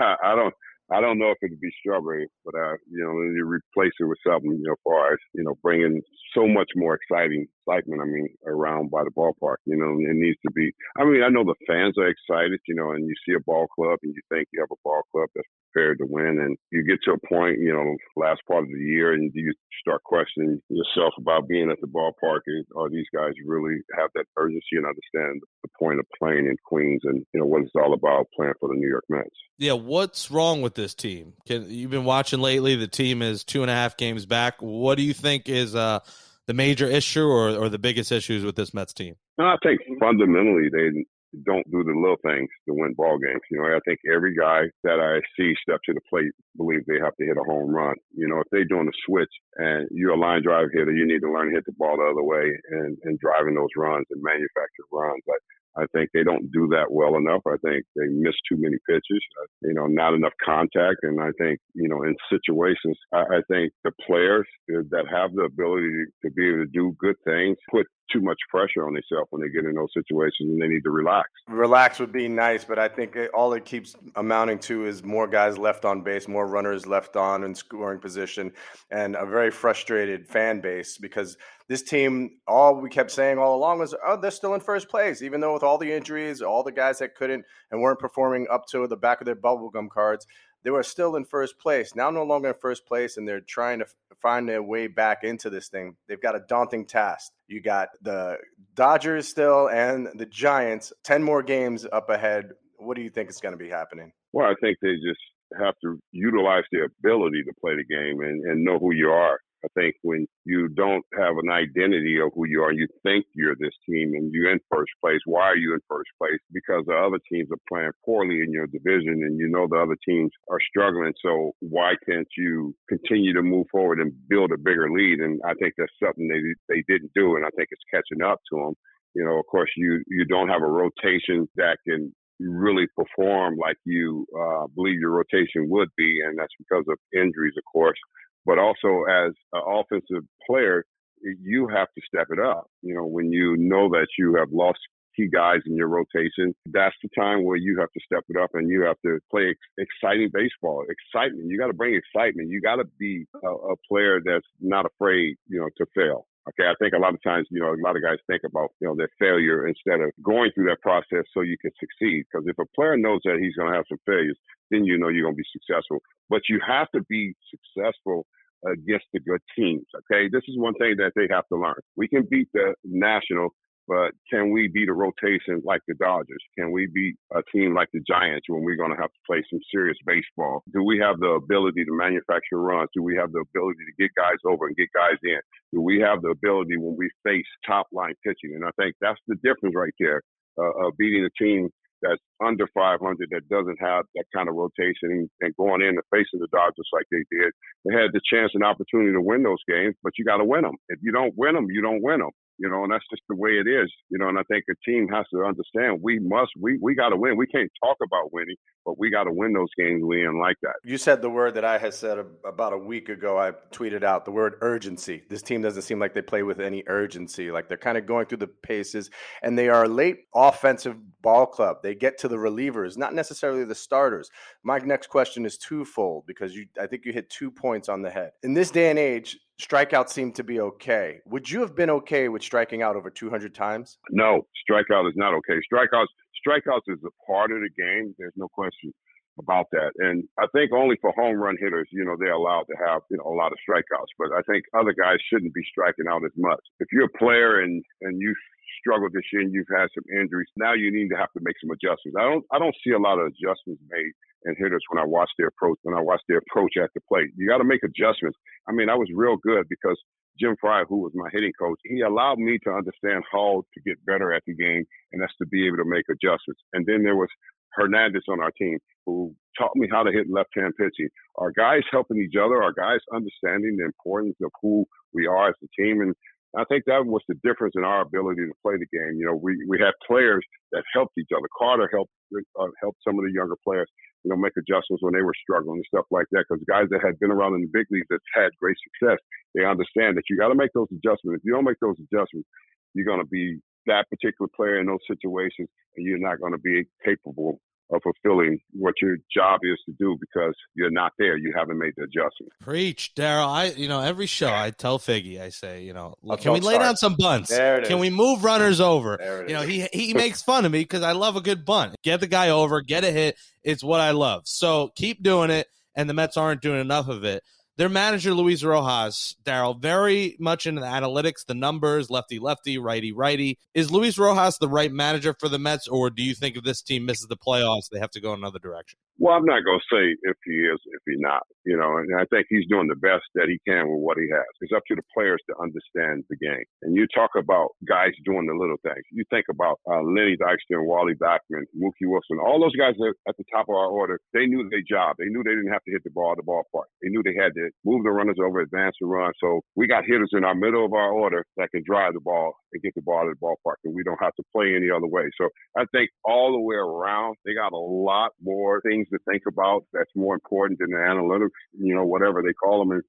[0.00, 0.54] I don't
[0.92, 4.18] I don't know if it'd be strawberry, but uh, you know, you replace it with
[4.26, 6.02] something, you know, far as you know, bringing
[6.34, 8.02] so much more exciting excitement.
[8.02, 10.72] I mean, around by the ballpark, you know, it needs to be.
[10.98, 13.66] I mean, I know the fans are excited, you know, and you see a ball
[13.68, 16.84] club and you think you have a ball club that's prepared to win, and you
[16.84, 20.60] get to a point, you know, last part of the year, and you start questioning
[20.68, 22.42] yourself about being at the ballpark.
[22.76, 25.42] Are these guys really have that urgency and understand
[25.78, 28.74] point of playing in Queens and you know what it's all about playing for the
[28.74, 29.30] New York Mets?
[29.58, 31.34] Yeah, what's wrong with this team?
[31.46, 32.76] Can, you've been watching lately.
[32.76, 34.54] The team is two and a half games back.
[34.60, 36.00] What do you think is uh,
[36.46, 39.16] the major issue or, or the biggest issues with this Mets team?
[39.38, 41.04] No, I think fundamentally they
[41.44, 43.40] don't do the little things to win ball games.
[43.50, 46.98] You know, I think every guy that I see step to the plate believes they
[46.98, 47.94] have to hit a home run.
[48.14, 51.20] You know, if they're doing a switch and you're a line drive hitter, you need
[51.20, 54.22] to learn to hit the ball the other way and, and driving those runs and
[54.22, 55.22] manufacture runs.
[55.26, 55.38] But
[55.76, 57.42] I think they don't do that well enough.
[57.46, 60.98] I think they miss too many pitches, uh, you know, not enough contact.
[61.02, 65.42] And I think, you know, in situations, I, I think the players that have the
[65.42, 69.42] ability to be able to do good things put too much pressure on themselves when
[69.42, 71.28] they get in those situations and they need to relax.
[71.48, 75.58] Relax would be nice, but I think all it keeps amounting to is more guys
[75.58, 78.52] left on base, more runners left on in scoring position,
[78.90, 81.36] and a very frustrated fan base because
[81.68, 85.22] this team, all we kept saying all along was, oh, they're still in first place,
[85.22, 88.66] even though with all the injuries, all the guys that couldn't and weren't performing up
[88.66, 90.26] to the back of their bubblegum cards,
[90.62, 91.94] they were still in first place.
[91.94, 93.86] Now, no longer in first place, and they're trying to
[94.22, 95.96] find their way back into this thing.
[96.08, 97.32] They've got a daunting task.
[97.46, 98.38] You got the
[98.74, 102.52] Dodgers still and the Giants, 10 more games up ahead.
[102.78, 104.12] What do you think is going to be happening?
[104.32, 105.20] Well, I think they just
[105.58, 109.38] have to utilize their ability to play the game and, and know who you are.
[109.64, 113.56] I think when you don't have an identity of who you are, you think you're
[113.58, 115.20] this team and you're in first place.
[115.26, 116.40] Why are you in first place?
[116.52, 119.96] Because the other teams are playing poorly in your division and you know the other
[120.06, 121.12] teams are struggling.
[121.22, 125.20] So why can't you continue to move forward and build a bigger lead?
[125.20, 127.36] And I think that's something they, they didn't do.
[127.36, 128.74] And I think it's catching up to them.
[129.14, 133.76] You know, of course, you, you don't have a rotation that can really perform like
[133.84, 137.98] you uh, believe your rotation would be, and that's because of injuries, of course
[138.46, 140.84] but also as an offensive player,
[141.22, 142.66] you have to step it up.
[142.82, 144.78] You know, when you know that you have lost
[145.16, 148.50] key guys in your rotation, that's the time where you have to step it up
[148.54, 150.84] and you have to play exciting baseball.
[150.88, 151.48] Excitement.
[151.48, 152.48] You got to bring excitement.
[152.48, 156.26] You got to be a, a player that's not afraid, you know, to fail.
[156.48, 158.70] Okay, I think a lot of times, you know, a lot of guys think about,
[158.80, 162.24] you know, their failure instead of going through that process so you can succeed.
[162.24, 164.38] Because if a player knows that he's going to have some failures,
[164.70, 166.00] then you know you're going to be successful.
[166.30, 168.26] But you have to be successful
[168.66, 169.84] against the good teams.
[169.94, 171.80] Okay, this is one thing that they have to learn.
[171.96, 173.50] We can beat the National,
[173.88, 176.42] but can we beat a rotation like the Dodgers?
[176.58, 179.42] Can we beat a team like the Giants when we're going to have to play
[179.50, 180.62] some serious baseball?
[180.72, 182.90] Do we have the ability to manufacture runs?
[182.94, 185.40] Do we have the ability to get guys over and get guys in?
[185.72, 188.54] Do we have the ability when we face top line pitching?
[188.54, 190.22] And I think that's the difference right there
[190.58, 191.70] uh, of beating a team
[192.02, 192.96] that's under 500
[193.30, 197.06] that doesn't have that kind of rotation and going in face of the Dodgers like
[197.10, 197.52] they did.
[197.84, 200.62] They had the chance and opportunity to win those games, but you got to win
[200.62, 200.76] them.
[200.88, 203.34] If you don't win them, you don't win them you know, and that's just the
[203.34, 204.28] way it is, you know.
[204.28, 207.36] And I think a team has to understand we must, we we got to win.
[207.36, 210.02] We can't talk about winning, but we got to win those games.
[210.04, 210.74] We ain't like that.
[210.84, 213.38] You said the word that I had said about a week ago.
[213.38, 215.22] I tweeted out the word urgency.
[215.30, 217.50] This team doesn't seem like they play with any urgency.
[217.50, 219.10] Like they're kind of going through the paces,
[219.42, 221.78] and they are a late offensive ball club.
[221.82, 224.30] They get to the relievers, not necessarily the starters.
[224.62, 228.10] My next question is twofold because you, I think you hit two points on the
[228.10, 228.32] head.
[228.42, 231.20] In this day and age, strikeouts seem to be okay.
[231.26, 233.98] Would you have been okay with striking out over 200 times?
[234.10, 235.60] No, strikeout is not okay.
[235.72, 236.10] Strikeouts,
[236.46, 238.14] strikeouts is a part of the game.
[238.18, 238.92] There's no question
[239.38, 239.92] about that.
[239.98, 243.18] And I think only for home run hitters, you know, they're allowed to have, you
[243.18, 244.12] know, a lot of strikeouts.
[244.18, 246.60] But I think other guys shouldn't be striking out as much.
[246.80, 248.34] If you're a player and and you
[248.80, 251.56] struggled this year and you've had some injuries, now you need to have to make
[251.60, 252.16] some adjustments.
[252.18, 254.12] I don't I don't see a lot of adjustments made
[254.44, 257.28] in hitters when I watch their approach when I watch their approach at the plate.
[257.36, 258.38] You got to make adjustments.
[258.68, 259.98] I mean, I was real good because
[260.38, 264.04] Jim Frey, who was my hitting coach, he allowed me to understand how to get
[264.06, 266.62] better at the game, and that's to be able to make adjustments.
[266.72, 267.28] And then there was
[267.72, 271.08] Hernandez on our team who taught me how to hit left-hand pitching.
[271.36, 275.54] Our guys helping each other, our guys understanding the importance of who we are as
[275.62, 276.14] a team, and
[276.56, 279.14] I think that was the difference in our ability to play the game.
[279.18, 281.46] You know, we, we had players that helped each other.
[281.56, 282.10] Carter helped
[282.58, 283.88] uh, helped some of the younger players,
[284.24, 286.44] you know, make adjustments when they were struggling and stuff like that.
[286.48, 289.18] Because guys that had been around in the big leagues that's had great success,
[289.54, 291.40] they understand that you got to make those adjustments.
[291.40, 292.48] If you don't make those adjustments,
[292.94, 296.60] you're going to be that particular player in those situations, and you're not going to
[296.60, 297.60] be capable
[297.92, 301.36] of fulfilling what your job is to do because you're not there.
[301.36, 302.52] You haven't made the adjustment.
[302.60, 303.46] Preach, Darryl.
[303.48, 306.74] I, you know, every show I tell Figgy, I say, you know, can we lay
[306.74, 306.80] start.
[306.86, 307.50] down some bunts?
[307.50, 308.00] There it Can is.
[308.00, 309.16] we move runners over?
[309.20, 309.88] There it You know, is.
[309.92, 311.96] he he makes fun of me because I love a good bunt.
[312.02, 313.36] Get the guy over, get a hit.
[313.64, 314.42] It's what I love.
[314.46, 315.66] So keep doing it.
[315.96, 317.42] And the Mets aren't doing enough of it.
[317.80, 323.10] Their manager, Luis Rojas, Darryl, very much into the analytics, the numbers, lefty lefty, righty
[323.10, 323.56] righty.
[323.72, 326.82] Is Luis Rojas the right manager for the Mets, or do you think if this
[326.82, 328.98] team misses the playoffs, they have to go another direction?
[329.16, 331.44] Well, I'm not going to say if he is, if he not.
[331.64, 334.28] You know, and I think he's doing the best that he can with what he
[334.32, 334.48] has.
[334.60, 336.64] It's up to the players to understand the game.
[336.82, 339.04] And you talk about guys doing the little things.
[339.12, 342.96] You think about uh, Lenny Dykstra, Wally Backman, Mookie Wilson, all those guys
[343.28, 344.20] at the top of our order.
[344.32, 345.16] They knew their job.
[345.18, 346.88] They knew they didn't have to hit the ball at the ballpark.
[347.00, 349.32] They knew they had to move the runners over, advance the run.
[349.40, 352.54] So we got hitters in our middle of our order that can drive the ball
[352.72, 355.06] and get the ball to the ballpark, and we don't have to play any other
[355.06, 355.24] way.
[355.40, 359.42] So I think all the way around, they got a lot more things to think
[359.48, 362.92] about that's more important than the analytics, you know, whatever they call them.
[362.92, 363.02] And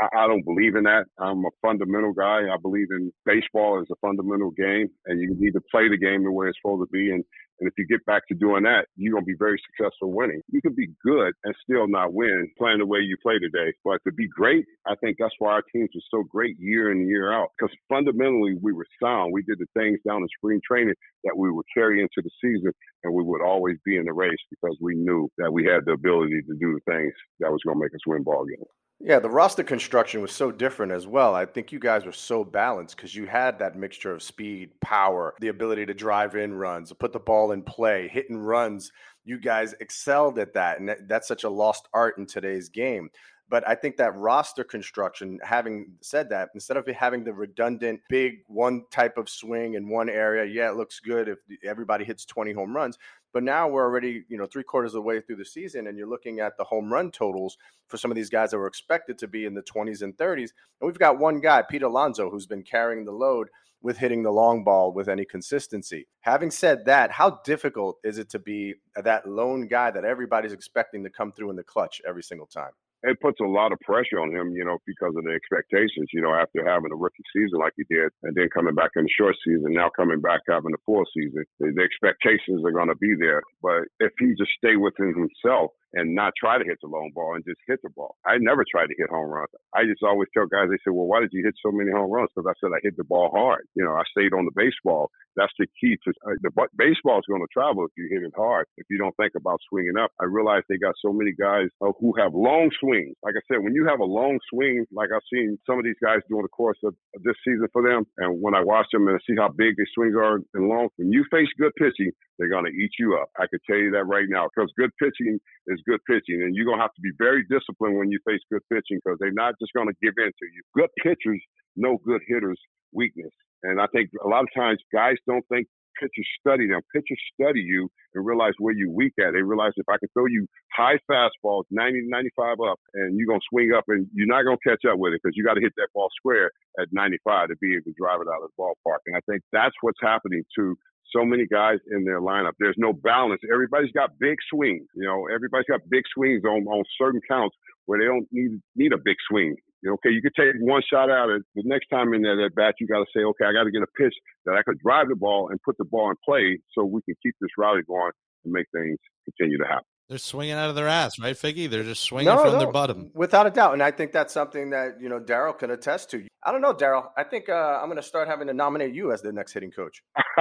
[0.00, 1.04] I, I don't believe in that.
[1.18, 2.42] I'm a fundamental guy.
[2.52, 6.24] I believe in baseball as a fundamental game, and you need to play the game
[6.24, 7.10] the way it's supposed to be.
[7.10, 7.24] And,
[7.60, 10.42] and if you get back to doing that, you're going to be very successful winning.
[10.50, 13.72] You can be good and still not win playing the way you play today.
[13.84, 16.98] But to be great, I think that's why our teams are so great year in
[16.98, 17.48] and year out.
[17.56, 19.32] Because fundamentally, we were sound.
[19.32, 22.72] We did the things down in spring training that we would carry into the season,
[23.04, 25.92] and we would always be in the race because we knew that we had the
[25.92, 28.68] ability to do the things that was going to make us win ball games.
[29.00, 31.34] Yeah, the roster construction was so different as well.
[31.34, 35.34] I think you guys were so balanced because you had that mixture of speed, power,
[35.40, 38.90] the ability to drive in runs, put the ball in play, hit and runs.
[39.24, 43.10] You guys excelled at that, and that's such a lost art in today's game.
[43.50, 48.38] But I think that roster construction, having said that, instead of having the redundant big
[48.46, 52.52] one type of swing in one area, yeah, it looks good if everybody hits 20
[52.52, 52.96] home runs.
[53.34, 55.98] But now we're already, you know, three quarters of the way through the season, and
[55.98, 59.18] you're looking at the home run totals for some of these guys that were expected
[59.18, 60.50] to be in the 20s and 30s.
[60.80, 63.48] And we've got one guy, Pete Alonso, who's been carrying the load
[63.82, 66.06] with hitting the long ball with any consistency.
[66.20, 71.02] Having said that, how difficult is it to be that lone guy that everybody's expecting
[71.02, 72.70] to come through in the clutch every single time?
[73.04, 76.22] It puts a lot of pressure on him, you know, because of the expectations, you
[76.22, 79.10] know, after having a rookie season like he did, and then coming back in the
[79.16, 81.44] short season, now coming back having a full season.
[81.60, 83.42] The, the expectations are going to be there.
[83.62, 87.34] But if he just stay within himself and not try to hit the long ball
[87.34, 89.50] and just hit the ball, I never tried to hit home runs.
[89.74, 92.10] I just always tell guys, they say, well, why did you hit so many home
[92.10, 92.30] runs?
[92.34, 93.66] Because I said I hit the ball hard.
[93.74, 95.10] You know, I stayed on the baseball.
[95.36, 98.32] That's the key to uh, the baseball is going to travel if you hit it
[98.36, 98.66] hard.
[98.76, 101.90] If you don't think about swinging up, I realize they got so many guys uh,
[101.98, 103.16] who have long swings.
[103.22, 105.98] Like I said, when you have a long swing, like I've seen some of these
[106.02, 109.18] guys during the course of, this season for them, and when I watch them and
[109.26, 112.64] see how big their swings are and long, when you face good pitching, they're going
[112.66, 113.30] to eat you up.
[113.38, 116.64] I can tell you that right now because good pitching is good pitching, and you're
[116.64, 119.54] going to have to be very disciplined when you face good pitching because they're not
[119.60, 120.62] just going to give in to you.
[120.74, 121.42] Good pitchers
[121.76, 122.60] know good hitters'
[122.92, 123.32] weakness.
[123.62, 125.66] And I think a lot of times guys don't think
[126.00, 126.80] pitchers study them.
[126.94, 129.32] Pitchers study you and realize where you're weak at.
[129.32, 133.26] They realize if I can throw you high fastballs, 90, to 95 up, and you're
[133.26, 135.44] going to swing up and you're not going to catch up with it because you
[135.44, 138.42] got to hit that ball square at 95 to be able to drive it out
[138.42, 139.02] of the ballpark.
[139.06, 140.76] And I think that's what's happening to
[141.14, 142.52] so many guys in their lineup.
[142.58, 143.40] There's no balance.
[143.52, 144.86] Everybody's got big swings.
[144.94, 148.92] You know, everybody's got big swings on, on certain counts where they don't need need
[148.92, 149.56] a big swing.
[149.84, 152.40] You know, okay, you could take one shot out of the next time in that
[152.42, 154.14] at bat, you got to say, okay, I got to get a pitch
[154.46, 157.14] that I could drive the ball and put the ball in play so we can
[157.22, 158.12] keep this rally going
[158.44, 159.84] and make things continue to happen.
[160.08, 161.68] They're swinging out of their ass, right, Figgy?
[161.68, 163.10] They're just swinging from their bottom.
[163.14, 163.74] Without a doubt.
[163.74, 166.26] And I think that's something that, you know, Darryl can attest to.
[166.42, 167.08] I don't know, Darryl.
[167.16, 169.70] I think uh, I'm going to start having to nominate you as the next hitting
[169.70, 170.02] coach.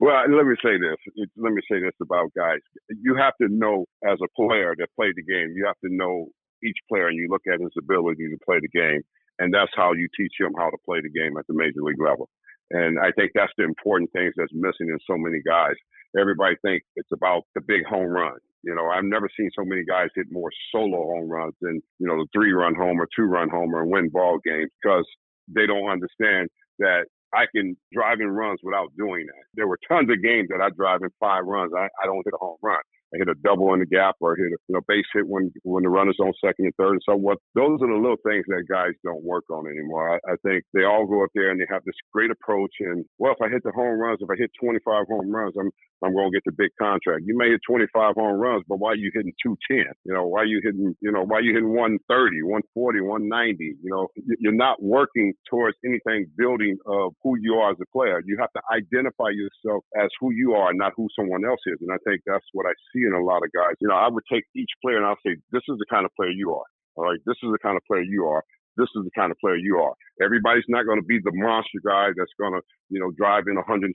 [0.00, 1.28] well, let me say this.
[1.36, 2.60] Let me say this about guys.
[2.88, 6.28] You have to know as a player that played the game, you have to know
[6.64, 9.02] each player and you look at his ability to play the game.
[9.38, 12.00] And that's how you teach him how to play the game at the major league
[12.00, 12.28] level.
[12.70, 15.74] And I think that's the important things that's missing in so many guys.
[16.18, 18.38] Everybody thinks it's about the big home run.
[18.62, 22.06] You know, I've never seen so many guys hit more solo home runs than, you
[22.08, 25.06] know, the three run homer, two run homer and win ball games because
[25.46, 26.48] they don't understand
[26.80, 29.44] that I can drive in runs without doing that.
[29.54, 31.72] There were tons of games that I drive in five runs.
[31.76, 32.80] I, I don't hit a home run.
[33.14, 35.52] I hit a double in the gap or hit a you know, base hit when
[35.62, 36.98] when the runner's on second and third.
[37.08, 40.14] So what those are the little things that guys don't work on anymore.
[40.14, 43.04] I, I think they all go up there and they have this great approach and
[43.18, 45.70] well if I hit the home runs, if I hit twenty five home runs, I'm
[46.04, 47.22] I'm gonna get the big contract.
[47.26, 49.86] You may hit twenty five home runs, but why are you hitting two ten?
[50.04, 53.64] You know, why are you hitting you know, why are you hitting 130, 140, 190?
[53.64, 58.22] You know, you're not working towards anything building of who you are as a player.
[58.24, 61.78] You have to identify yourself as who you are, not who someone else is.
[61.80, 63.76] And I think that's what I see in a lot of guys.
[63.80, 66.12] You know, I would take each player and I'll say, this is the kind of
[66.16, 66.68] player you are.
[66.96, 68.42] All right, this is the kind of player you are
[68.76, 69.96] this is the kind of player you are.
[70.22, 73.56] Everybody's not going to be the monster guy that's going to, you know, drive in
[73.56, 73.92] 125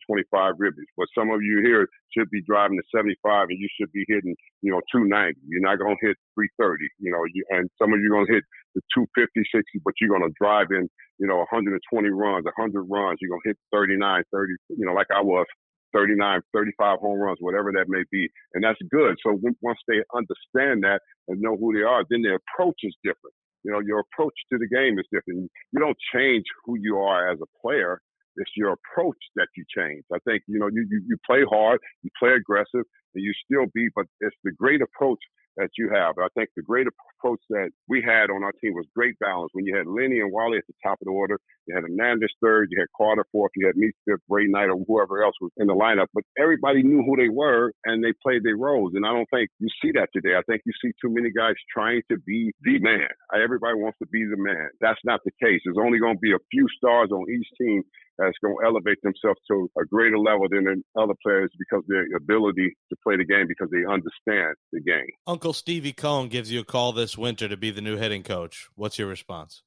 [0.58, 0.92] ribbies.
[0.98, 4.36] But some of you here should be driving the 75 and you should be hitting,
[4.62, 5.38] you know, 290.
[5.48, 8.28] You're not going to hit 330, you know, you, and some of you are going
[8.28, 10.90] to hit the 250, 60, but you're going to drive in,
[11.22, 11.78] you know, 120
[12.10, 13.18] runs, 100 runs.
[13.22, 14.02] You're going to hit 39,
[14.34, 15.46] 30, you know, like I was
[15.94, 18.30] 39, 35 home runs, whatever that may be.
[18.54, 19.16] And that's good.
[19.26, 23.36] So once they understand that and know who they are, then their approach is different.
[23.64, 25.52] You know, your approach to the game is different.
[25.72, 28.02] You don't change who you are as a player.
[28.38, 30.04] It's your approach that you change.
[30.14, 33.66] I think, you know, you, you, you play hard, you play aggressive, and you still
[33.76, 35.20] be, but it's the great approach
[35.58, 36.16] that you have.
[36.18, 39.52] I think the great approach that we had on our team was great balance.
[39.54, 41.38] When you had Lenny and Wally at the top of the order,
[41.68, 44.78] you had Hernandez third, you had Carter fourth, you had me fifth, Ray Knight, or
[44.88, 46.08] whoever else was in the lineup.
[46.14, 48.94] But everybody knew who they were and they played their roles.
[48.96, 50.36] And I don't think you see that today.
[50.38, 53.08] I think you see too many guys trying to be the man.
[53.34, 54.70] Everybody wants to be the man.
[54.80, 55.62] That's not the case.
[55.64, 57.84] There's only going to be a few stars on each team
[58.18, 62.76] that's going to elevate themselves to a greater level than other players because their ability
[62.90, 65.08] to play the game because they understand the game.
[65.28, 68.70] Uncle Stevie Cohen gives you a call this winter to be the new hitting coach.
[68.76, 69.64] What's your response?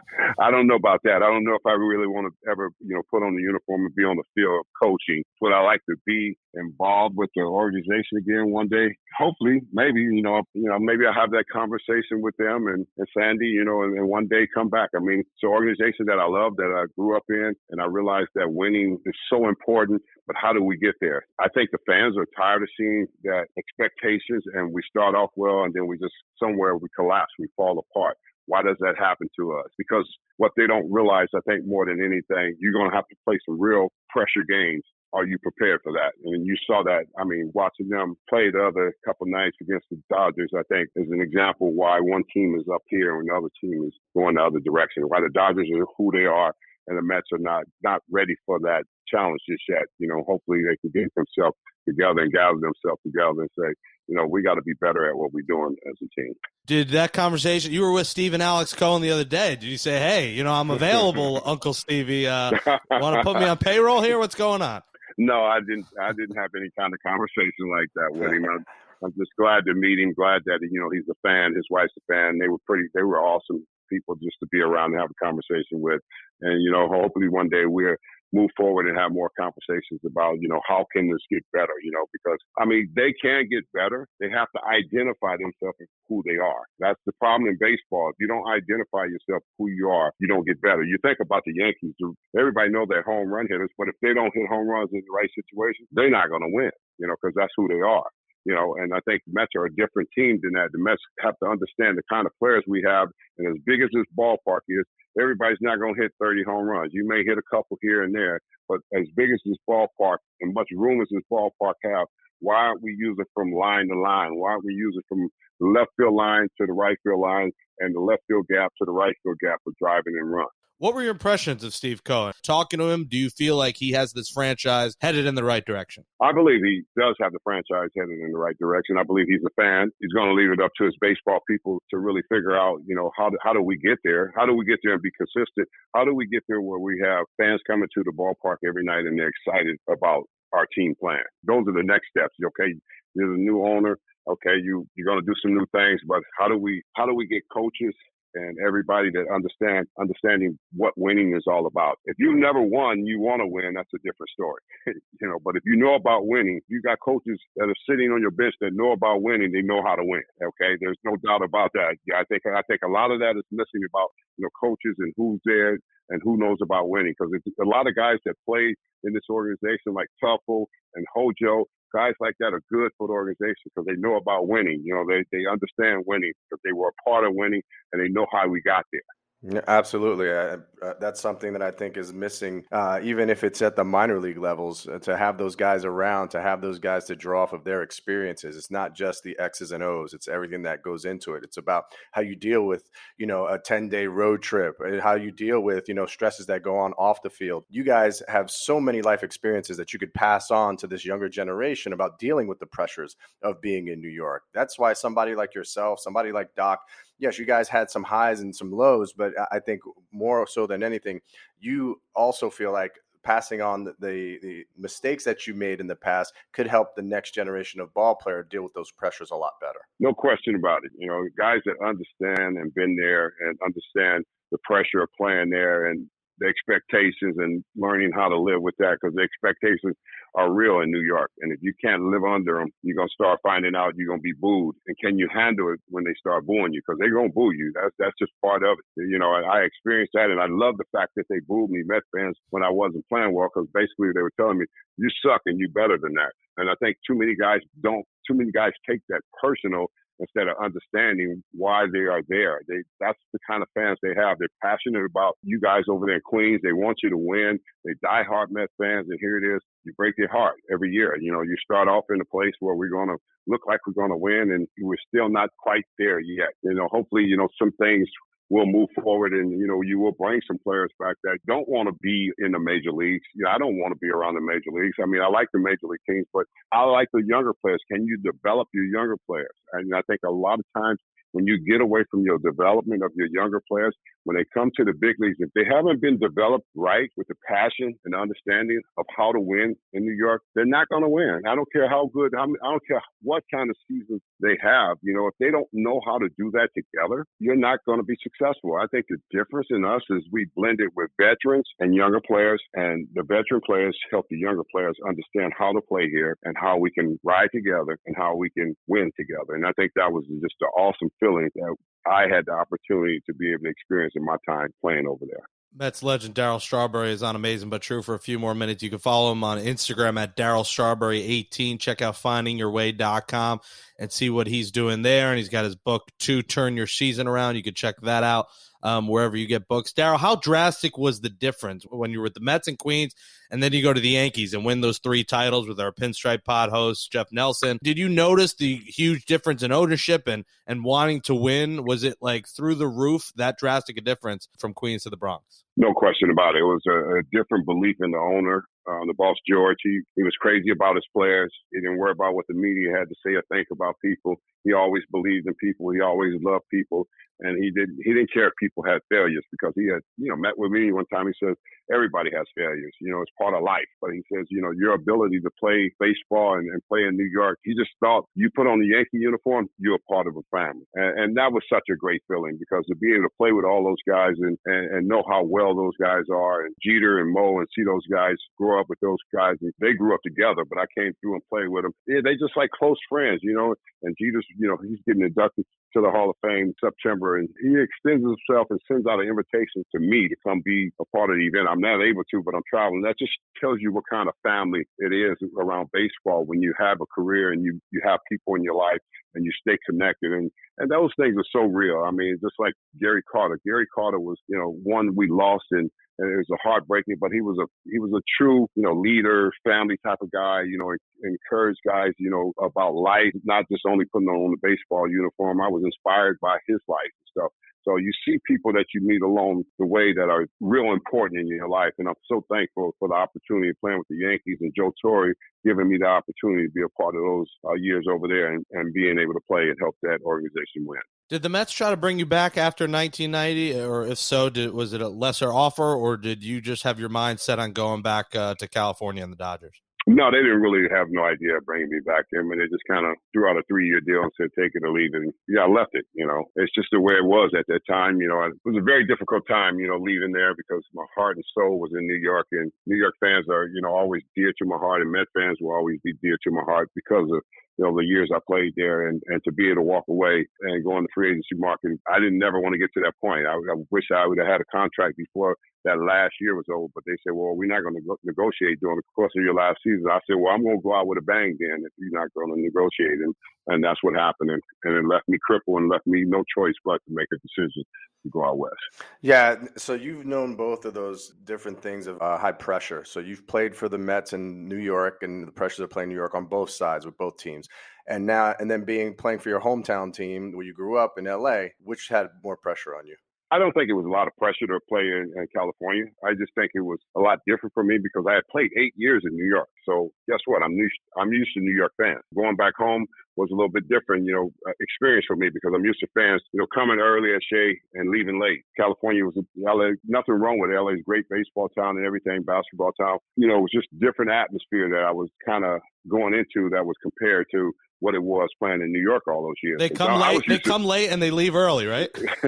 [0.40, 1.22] I don't know about that.
[1.22, 3.86] I don't know if I really want to ever, you know, put on the uniform
[3.86, 5.22] and be on the field of coaching.
[5.40, 8.96] Would I like to be involved with the organization again one day?
[9.18, 13.08] Hopefully, maybe, you know, you know, maybe I have that conversation with them and, and
[13.16, 14.90] Sandy, you know, and, and one day come back.
[14.94, 17.86] I mean, it's an organization that I love, that I grew up in, and I
[17.86, 20.02] realized that winning is so important.
[20.26, 21.24] But how do we get there?
[21.40, 25.62] I think the fans are tired of seeing that expectations, and we start off well,
[25.64, 28.18] and then we just somewhere we collapse, we fall apart.
[28.48, 29.70] Why does that happen to us?
[29.76, 33.16] Because what they don't realize, I think, more than anything, you're going to have to
[33.24, 34.82] play some real pressure games.
[35.12, 36.12] Are you prepared for that?
[36.24, 37.04] And you saw that.
[37.18, 41.08] I mean, watching them play the other couple nights against the Dodgers, I think is
[41.10, 44.42] an example why one team is up here and the other team is going the
[44.42, 45.04] other direction.
[45.04, 46.52] Why the Dodgers are who they are
[46.88, 49.84] and the Mets are not not ready for that challenge just yet.
[49.98, 53.74] You know, hopefully they can get themselves together and gather themselves together and say,
[54.08, 56.32] you know, we got to be better at what we're doing as a team.
[56.66, 57.72] Did that conversation?
[57.72, 59.54] You were with Steve and Alex Cohen the other day.
[59.54, 62.26] Did you say, "Hey, you know, I'm available, Uncle Stevie.
[62.26, 62.52] Uh,
[62.90, 64.18] Want to put me on payroll here?
[64.18, 64.82] What's going on?"
[65.18, 65.86] No, I didn't.
[66.00, 68.44] I didn't have any kind of conversation like that with him.
[68.50, 68.64] I'm,
[69.04, 70.12] I'm just glad to meet him.
[70.14, 71.54] Glad that you know he's a fan.
[71.54, 72.38] His wife's a fan.
[72.38, 72.88] They were pretty.
[72.94, 76.00] They were awesome people just to be around and have a conversation with.
[76.40, 77.98] And you know, hopefully one day we're
[78.32, 81.90] move forward and have more conversations about, you know, how can this get better, you
[81.90, 84.06] know, because I mean, they can get better.
[84.20, 86.64] They have to identify themselves as who they are.
[86.78, 88.10] That's the problem in baseball.
[88.10, 90.82] If you don't identify yourself who you are, you don't get better.
[90.82, 91.94] You think about the Yankees,
[92.36, 95.14] everybody know they're home run hitters, but if they don't hit home runs in the
[95.14, 98.08] right situation, they're not going to win, you know, because that's who they are
[98.44, 100.70] you know, and I think the Mets are a different team than that.
[100.72, 103.08] The Mets have to understand the kind of players we have,
[103.38, 104.84] and as big as this ballpark is,
[105.20, 106.92] everybody's not going to hit 30 home runs.
[106.92, 110.54] You may hit a couple here and there, but as big as this ballpark and
[110.54, 112.06] much room as this ballpark have,
[112.40, 114.36] why aren't we using from line to line?
[114.36, 115.28] Why aren't we using from
[115.60, 118.84] the left field line to the right field line and the left field gap to
[118.84, 120.46] the right field gap for driving and run?
[120.80, 122.34] What were your impressions of Steve Cohen?
[122.44, 125.64] Talking to him, do you feel like he has this franchise headed in the right
[125.66, 126.04] direction?
[126.22, 128.96] I believe he does have the franchise headed in the right direction.
[128.96, 129.90] I believe he's a fan.
[129.98, 132.94] He's going to leave it up to his baseball people to really figure out, you
[132.94, 134.32] know, how do, how do we get there?
[134.36, 135.66] How do we get there and be consistent?
[135.96, 139.02] How do we get there where we have fans coming to the ballpark every night
[139.02, 141.24] and they're excited about our team plan?
[141.42, 142.36] Those are the next steps.
[142.38, 142.72] Okay,
[143.16, 143.98] there's a new owner.
[144.30, 147.14] Okay, you you're going to do some new things, but how do we how do
[147.14, 147.96] we get coaches
[148.34, 151.98] and everybody that understand understanding what winning is all about.
[152.04, 154.60] If you never won, you want to win, that's a different story.
[154.86, 158.20] you know, but if you know about winning, you got coaches that are sitting on
[158.20, 160.22] your bench that know about winning, they know how to win.
[160.42, 161.96] Okay, there's no doubt about that.
[162.06, 164.96] Yeah, I think I think a lot of that is missing about you know coaches
[164.98, 165.78] and who's there
[166.10, 168.74] and who knows about winning because a lot of guys that play
[169.04, 173.64] in this organization like Teufel and Hojo guys like that are good for the organization
[173.64, 174.82] because they know about winning.
[174.84, 178.08] You know, they, they understand winning because they were a part of winning and they
[178.08, 179.02] know how we got there.
[179.40, 180.32] Yeah, absolutely.
[180.32, 183.84] Uh, uh, that's something that I think is missing, uh, even if it's at the
[183.84, 187.44] minor league levels, uh, to have those guys around, to have those guys to draw
[187.44, 188.56] off of their experiences.
[188.56, 191.44] It's not just the X's and O's, it's everything that goes into it.
[191.44, 195.14] It's about how you deal with, you know, a 10 day road trip, uh, how
[195.14, 197.64] you deal with, you know, stresses that go on off the field.
[197.70, 201.28] You guys have so many life experiences that you could pass on to this younger
[201.28, 204.42] generation about dealing with the pressures of being in New York.
[204.52, 206.80] That's why somebody like yourself, somebody like Doc,
[207.18, 209.80] yes, you guys had some highs and some lows, but I think
[210.12, 211.20] more so than anything,
[211.58, 212.92] you also feel like
[213.22, 217.34] passing on the, the, mistakes that you made in the past could help the next
[217.34, 219.80] generation of ball player deal with those pressures a lot better.
[220.00, 220.92] No question about it.
[220.96, 225.86] You know, guys that understand and been there and understand the pressure of playing there
[225.90, 226.08] and
[226.38, 229.96] the expectations and learning how to live with that because the expectations
[230.34, 231.30] are real in New York.
[231.40, 234.20] And if you can't live under them, you're going to start finding out you're going
[234.20, 234.76] to be booed.
[234.86, 236.80] And can you handle it when they start booing you?
[236.80, 237.72] Because they're going to boo you.
[237.74, 239.08] That's, that's just part of it.
[239.08, 241.82] You know, I, I experienced that and I love the fact that they booed me,
[241.84, 244.66] Met fans, when I wasn't playing well because basically they were telling me,
[244.96, 246.32] you suck and you better than that.
[246.56, 249.86] And I think too many guys don't, too many guys take that personal
[250.20, 252.60] instead of understanding why they are there.
[252.68, 254.38] They that's the kind of fans they have.
[254.38, 256.60] They're passionate about you guys over there in Queens.
[256.62, 257.58] They want you to win.
[257.84, 259.60] They die hard Mets fans, and here it is.
[259.84, 261.16] You break their heart every year.
[261.20, 263.16] You know, you start off in a place where we're to
[263.46, 266.50] look like we're to win, and we're still not quite there yet.
[266.62, 268.08] You know, hopefully, you know, some things
[268.50, 271.88] will move forward and you know you will bring some players back that don't want
[271.88, 273.24] to be in the major leagues.
[273.34, 274.96] You know, I don't want to be around the major leagues.
[275.02, 277.82] I mean, I like the major league teams, but I like the younger players.
[277.90, 279.54] Can you develop your younger players?
[279.72, 280.98] And I think a lot of times
[281.32, 284.84] when you get away from your development of your younger players, when they come to
[284.84, 289.06] the big leagues, if they haven't been developed right with the passion and understanding of
[289.16, 291.40] how to win in New York, they're not going to win.
[291.46, 294.98] I don't care how good, I don't care what kind of season they have.
[295.02, 298.04] You know, if they don't know how to do that together, you're not going to
[298.04, 298.76] be successful.
[298.76, 302.62] I think the difference in us is we blend it with veterans and younger players,
[302.74, 306.76] and the veteran players help the younger players understand how to play here and how
[306.76, 309.54] we can ride together and how we can win together.
[309.54, 313.34] And I think that was just an awesome feeling that I had the opportunity to
[313.34, 315.44] be able to experience in my time playing over there.
[315.74, 318.82] Mets legend Darryl Strawberry is on Amazing But True for a few more minutes.
[318.82, 321.78] You can follow him on Instagram at Darryl Strawberry18.
[321.78, 323.60] Check out findingyourway.com
[323.98, 325.28] and see what he's doing there.
[325.28, 327.56] And he's got his book, To Turn Your Season Around.
[327.56, 328.48] You can check that out
[328.82, 329.92] um, wherever you get books.
[329.92, 333.14] Darryl, how drastic was the difference when you were with the Mets and Queens
[333.50, 336.44] and then you go to the Yankees and win those three titles with our pinstripe
[336.44, 337.78] pod host, Jeff Nelson?
[337.82, 341.84] Did you notice the huge difference in ownership and, and wanting to win?
[341.84, 345.64] Was it like through the roof, that drastic a difference from Queens to the Bronx?
[345.76, 346.58] No question about it.
[346.58, 349.76] It was a, a different belief in the owner, uh, the boss George.
[349.82, 351.52] He, he was crazy about his players.
[351.72, 354.36] He didn't worry about what the media had to say or think about people.
[354.64, 355.90] He always believed in people.
[355.90, 357.06] He always loved people
[357.40, 360.36] and he didn't he didn't care if people had failures because he had you know
[360.36, 361.54] met with me one time he says
[361.92, 364.94] everybody has failures you know it's part of life but he says you know your
[364.94, 368.66] ability to play baseball and, and play in new york he just thought you put
[368.66, 371.86] on the yankee uniform you're a part of a family and, and, that was such
[371.92, 374.96] a great feeling because to be able to play with all those guys and, and,
[374.96, 378.34] and know how well those guys are and jeter and mo and see those guys
[378.56, 381.68] grow up with those guys they grew up together but i came through and played
[381.68, 385.00] with them yeah, they just like close friends you know and jeter's you know he's
[385.06, 385.64] getting inducted
[385.94, 389.84] to the Hall of Fame September, and he extends himself and sends out an invitation
[389.92, 391.68] to me to come be a part of the event.
[391.68, 393.02] I'm not able to, but I'm traveling.
[393.02, 397.00] That just tells you what kind of family it is around baseball when you have
[397.00, 399.00] a career and you you have people in your life
[399.34, 400.32] and you stay connected.
[400.32, 402.04] And and those things are so real.
[402.06, 403.58] I mean, just like Gary Carter.
[403.64, 407.30] Gary Carter was, you know, one we lost in and it was a heartbreaking, but
[407.32, 410.78] he was a he was a true, you know, leader, family type of guy, you
[410.78, 410.92] know,
[411.22, 415.60] encourage guys, you know, about life, not just only putting on the baseball uniform.
[415.60, 417.52] I was inspired by his life and stuff.
[417.88, 421.46] So you see people that you meet along the way that are real important in
[421.46, 421.92] your life.
[421.98, 425.32] And I'm so thankful for the opportunity of playing with the Yankees and Joe Torre
[425.64, 428.64] giving me the opportunity to be a part of those uh, years over there and,
[428.72, 431.00] and being able to play and help that organization win.
[431.28, 434.94] Did the Mets try to bring you back after 1990, or if so, did, was
[434.94, 438.34] it a lesser offer, or did you just have your mind set on going back
[438.34, 439.76] uh, to California and the Dodgers?
[440.08, 442.24] No, they didn't really have no idea of bringing me back.
[442.32, 444.80] I mean, they just kind of threw out a three-year deal and said, take it
[444.80, 445.20] or leave it.
[445.20, 446.48] And yeah, I left it, you know.
[446.56, 448.16] It's just the way it was at that time.
[448.24, 451.36] You know, it was a very difficult time, you know, leaving there because my heart
[451.36, 452.46] and soul was in New York.
[452.52, 455.02] And New York fans are, you know, always dear to my heart.
[455.02, 457.44] And Met fans will always be dear to my heart because of
[457.78, 460.46] you know, the years I played there and, and to be able to walk away
[460.62, 461.94] and go in the free agency market.
[462.10, 463.46] I didn't never want to get to that point.
[463.46, 465.54] I, I wish I would have had a contract before
[465.84, 468.98] that last year was over, but they said, well, we're not going to negotiate during
[468.98, 470.10] the course of your last season.
[470.10, 472.34] I said, well, I'm going to go out with a bang then if you're not
[472.34, 473.22] going to negotiate.
[473.22, 473.34] And
[473.68, 476.74] and that's what happened, and, and it left me crippled and left me no choice
[476.84, 477.84] but to make a decision
[478.22, 478.74] to go out west.
[479.20, 483.04] Yeah, so you've known both of those different things of uh, high pressure.
[483.04, 486.16] So you've played for the Mets in New York, and the pressures of playing New
[486.16, 487.68] York on both sides with both teams,
[488.08, 491.24] and now and then being playing for your hometown team where you grew up in
[491.24, 493.16] LA, which had more pressure on you.
[493.50, 496.04] I don't think it was a lot of pressure to play in, in, California.
[496.20, 498.92] I just think it was a lot different for me because I had played eight
[498.96, 499.68] years in New York.
[499.88, 500.62] So guess what?
[500.62, 502.20] I'm used, I'm used to New York fans.
[502.36, 505.72] Going back home was a little bit different, you know, uh, experience for me because
[505.74, 508.66] I'm used to fans, you know, coming early at Shea and leaving late.
[508.76, 513.18] California was LA, nothing wrong with LA's great baseball town and everything, basketball town.
[513.36, 515.80] You know, it was just different atmosphere that I was kind of
[516.10, 519.58] going into that was compared to what it was playing in New York all those
[519.62, 519.78] years.
[519.78, 520.42] They come late.
[520.46, 522.08] They to, come late and they leave early, right?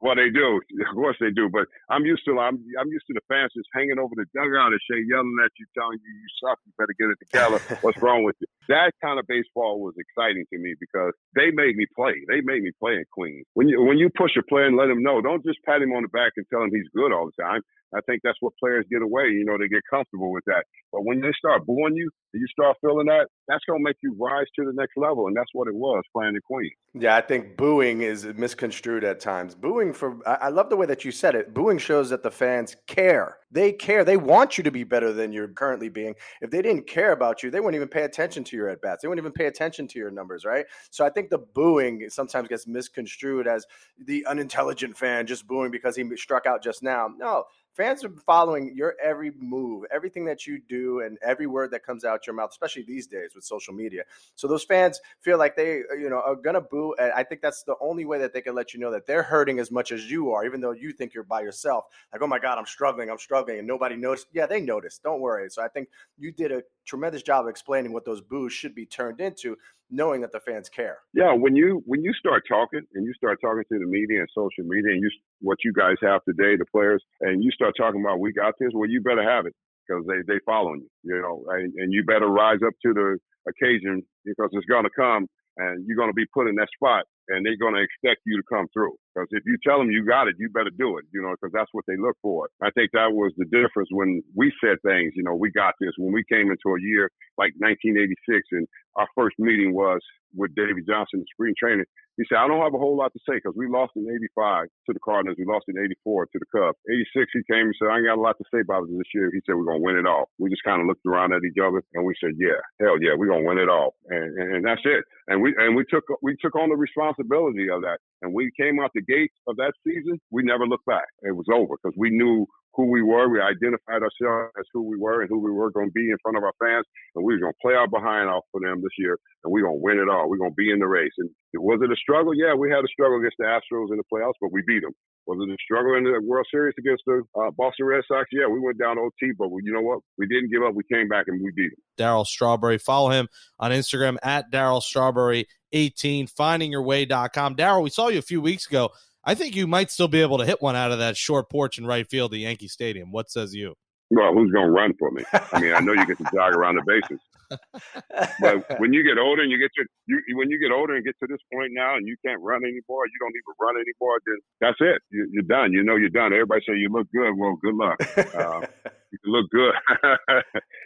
[0.00, 0.60] well, they do.
[0.88, 1.48] Of course they do.
[1.50, 4.72] But I'm used to I'm I'm used to the fans just hanging over the dugout
[4.72, 6.58] and Shea yelling at you, telling you you suck.
[6.66, 7.58] You better get it together.
[7.82, 8.46] What's wrong with you?
[8.68, 12.14] That kind of baseball was exciting to me because they made me play.
[12.28, 13.46] They made me play in Queens.
[13.54, 15.92] When you when you push a player and let him know, don't just pat him
[15.92, 17.62] on the back and tell him he's good all the time.
[17.94, 19.32] I think that's what players get away.
[19.32, 20.64] You know, they get comfortable with that.
[20.92, 23.96] But when they start booing you, and you start feeling that, that's going to make
[24.02, 25.26] you rise to the next level.
[25.26, 26.70] And that's what it was playing the Queen.
[26.94, 29.54] Yeah, I think booing is misconstrued at times.
[29.54, 31.54] Booing for, I love the way that you said it.
[31.54, 33.38] Booing shows that the fans care.
[33.50, 34.04] They care.
[34.04, 36.14] They want you to be better than you're currently being.
[36.40, 39.02] If they didn't care about you, they wouldn't even pay attention to your at bats.
[39.02, 40.66] They wouldn't even pay attention to your numbers, right?
[40.90, 43.66] So I think the booing sometimes gets misconstrued as
[44.04, 47.08] the unintelligent fan just booing because he struck out just now.
[47.16, 47.44] No,
[47.78, 52.04] fans are following your every move, everything that you do, and every word that comes
[52.04, 54.02] out your mouth, especially these days with social media.
[54.34, 56.94] So those fans feel like they, uh, you know, are gonna boo.
[56.98, 59.22] And I think that's the only way that they can let you know that they're
[59.22, 61.84] hurting as much as you are, even though you think you're by yourself.
[62.12, 64.26] Like, oh my God, I'm struggling, I'm struggling, and nobody noticed.
[64.32, 65.02] Yeah, they noticed.
[65.04, 65.48] Don't worry.
[65.48, 68.86] So I think you did a tremendous job of explaining what those boos should be
[68.86, 69.56] turned into
[69.90, 70.98] knowing that the fans care.
[71.14, 74.28] Yeah, when you when you start talking and you start talking to the media and
[74.34, 75.10] social media and you
[75.40, 78.70] what you guys have today, the players, and you start talking about we got this,
[78.74, 79.54] well, you better have it
[79.86, 83.18] because they they following you, you know, and, and you better rise up to the
[83.48, 85.26] occasion because it's to come
[85.56, 88.66] and you're to be put in that spot and they're to expect you to come
[88.72, 88.94] through.
[89.18, 91.52] Because if you tell them you got it, you better do it, you know, because
[91.52, 92.48] that's what they look for.
[92.62, 95.90] I think that was the difference when we said things, you know, we got this.
[95.98, 98.14] When we came into a year like 1986
[98.52, 98.66] and
[98.96, 100.00] our first meeting was
[100.34, 101.86] with Davey Johnson in spring training,
[102.18, 104.66] he said, I don't have a whole lot to say because we lost in 85
[104.66, 105.38] to the Cardinals.
[105.38, 106.78] We lost in 84 to the Cubs.
[106.90, 109.30] 86, he came and said, I ain't got a lot to say about this year.
[109.30, 110.26] He said, we're going to win it all.
[110.42, 113.14] We just kind of looked around at each other and we said, yeah, hell yeah,
[113.14, 113.94] we're going to win it all.
[114.10, 115.06] And, and, and that's it.
[115.30, 118.02] And we, and we took, we took on the responsibility of that.
[118.22, 120.18] And we came out the gate of that season.
[120.30, 121.06] We never looked back.
[121.22, 123.28] It was over because we knew who we were.
[123.28, 126.16] We identified ourselves as who we were and who we were going to be in
[126.22, 126.86] front of our fans.
[127.14, 129.18] And we were going to play our behind off for them this year.
[129.42, 130.28] And we're going to win it all.
[130.30, 131.12] We're going to be in the race.
[131.18, 132.34] And was it a struggle?
[132.34, 134.94] Yeah, we had a struggle against the Astros in the playoffs, but we beat them.
[135.26, 138.30] Was it a struggle in the World Series against the uh, Boston Red Sox?
[138.32, 139.98] Yeah, we went down OT, but we, you know what?
[140.16, 140.74] We didn't give up.
[140.74, 141.82] We came back and we beat them.
[141.98, 142.78] Darryl Strawberry.
[142.78, 147.56] Follow him on Instagram at Darryl Strawberry 18, findingyourway.com.
[147.56, 148.90] Darryl, we saw you a few weeks ago
[149.28, 151.76] I think you might still be able to hit one out of that short porch
[151.76, 153.12] in right field at Yankee Stadium.
[153.12, 153.74] What says you?
[154.10, 155.22] Well, who's going to run for me?
[155.52, 157.20] I mean, I know you get to jog around the bases,
[157.50, 161.04] but when you get older and you get to you, when you get older and
[161.04, 164.16] get to this point now, and you can't run anymore, you don't even run anymore.
[164.26, 165.00] Then that's it.
[165.10, 165.72] You, are done.
[165.72, 166.32] You know you're done.
[166.32, 167.32] Everybody say you look good.
[167.36, 167.98] Well, good luck.
[168.16, 168.66] Uh,
[169.12, 169.74] you can look good.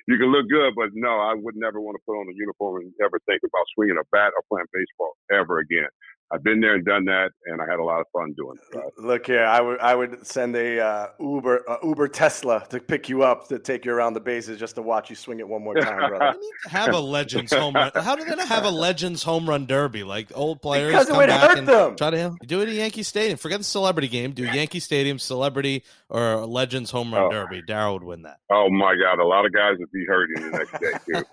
[0.08, 2.82] you can look good, but no, I would never want to put on a uniform
[2.82, 5.90] and ever think about swinging a bat or playing baseball ever again.
[6.32, 8.92] I've been there and done that, and I had a lot of fun doing it.
[8.96, 13.10] Look here, I would I would send a uh, Uber uh, Uber Tesla to pick
[13.10, 15.62] you up to take you around the bases just to watch you swing it one
[15.62, 16.38] more time, brother.
[16.64, 17.90] have a Legends home run.
[17.94, 20.92] How do they not have a Legends home run derby like old players?
[20.92, 21.96] Because it would hurt them.
[21.96, 23.36] Try to do it at Yankee Stadium.
[23.36, 24.32] Forget the celebrity game.
[24.32, 27.30] Do Yankee Stadium celebrity or Legends home run oh.
[27.30, 27.62] derby.
[27.62, 28.38] Darryl would win that.
[28.50, 31.24] Oh my God, a lot of guys would be hurting the next day too.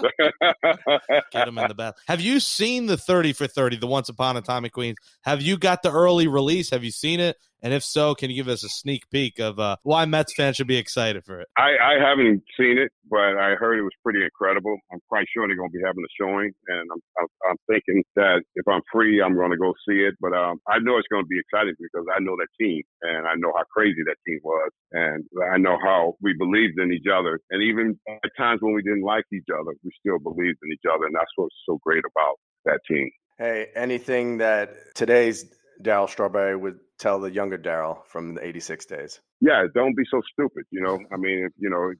[1.32, 1.96] Get them in the bath.
[2.06, 3.76] Have you seen the thirty for thirty?
[3.76, 4.96] The Once Upon a In Queens.
[5.22, 6.70] Have you got the early release?
[6.70, 7.36] Have you seen it?
[7.62, 10.56] And if so, can you give us a sneak peek of uh, why Mets fans
[10.56, 11.48] should be excited for it?
[11.56, 14.78] I, I haven't seen it, but I heard it was pretty incredible.
[14.92, 18.04] I'm quite sure they're going to be having a showing, and I'm, I'm, I'm thinking
[18.14, 20.14] that if I'm free, I'm going to go see it.
[20.20, 23.26] But um, I know it's going to be exciting because I know that team, and
[23.26, 27.10] I know how crazy that team was, and I know how we believed in each
[27.10, 27.40] other.
[27.50, 30.86] And even at times when we didn't like each other, we still believed in each
[30.86, 33.10] other, and that's what's so great about that team.
[33.38, 35.44] Hey, anything that today's
[35.82, 39.20] Darryl Strawberry would tell the younger Darryl from the 86 days?
[39.40, 40.64] Yeah, don't be so stupid.
[40.70, 41.92] You know, I mean, you know,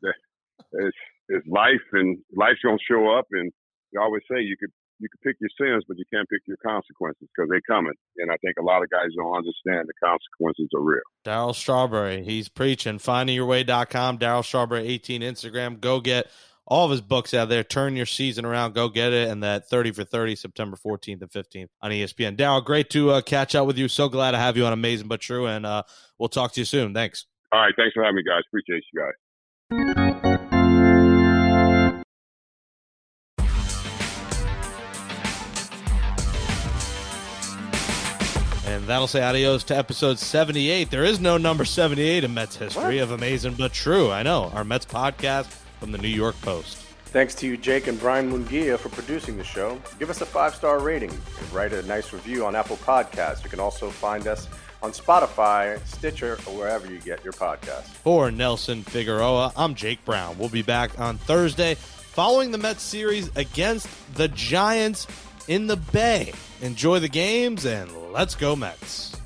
[0.73, 0.97] it's,
[1.29, 3.27] it's life and life's going to show up.
[3.31, 3.53] And
[3.93, 4.71] you always say you could
[5.01, 7.93] you can pick your sins, but you can't pick your consequences because they're coming.
[8.17, 11.01] And I think a lot of guys don't understand the consequences are real.
[11.25, 12.99] Darryl Strawberry, he's preaching.
[12.99, 15.81] Findingyourway.com, Darryl Strawberry 18 Instagram.
[15.81, 16.27] Go get
[16.71, 17.65] all of his books out there.
[17.65, 18.75] Turn your season around.
[18.75, 19.29] Go get it.
[19.29, 22.37] And that 30 for 30, September 14th and 15th on ESPN.
[22.37, 23.89] Darryl, great to uh, catch up with you.
[23.89, 25.47] So glad to have you on Amazing But True.
[25.47, 25.83] And uh,
[26.19, 26.93] we'll talk to you soon.
[26.95, 27.27] Thanks.
[27.53, 27.73] All right.
[27.77, 28.43] Thanks for having me, guys.
[28.49, 30.19] Appreciate you guys.
[38.67, 40.91] And that'll say adios to episode 78.
[40.91, 43.03] There is no number 78 in Mets history What?
[43.05, 44.11] of Amazing But True.
[44.11, 44.51] I know.
[44.55, 45.47] Our Mets podcast
[45.79, 46.85] from the New York Post.
[47.07, 49.81] Thanks to you, Jake and Brian Mungia, for producing the show.
[49.99, 53.43] Give us a five star rating and write a nice review on Apple Podcasts.
[53.43, 54.47] You can also find us
[54.83, 57.87] on Spotify, Stitcher, or wherever you get your podcasts.
[57.87, 60.39] For Nelson Figueroa, I'm Jake Brown.
[60.39, 65.07] We'll be back on Thursday following the Mets series against the Giants
[65.49, 66.33] in the Bay.
[66.61, 69.18] Enjoy the games and let's go, Mets.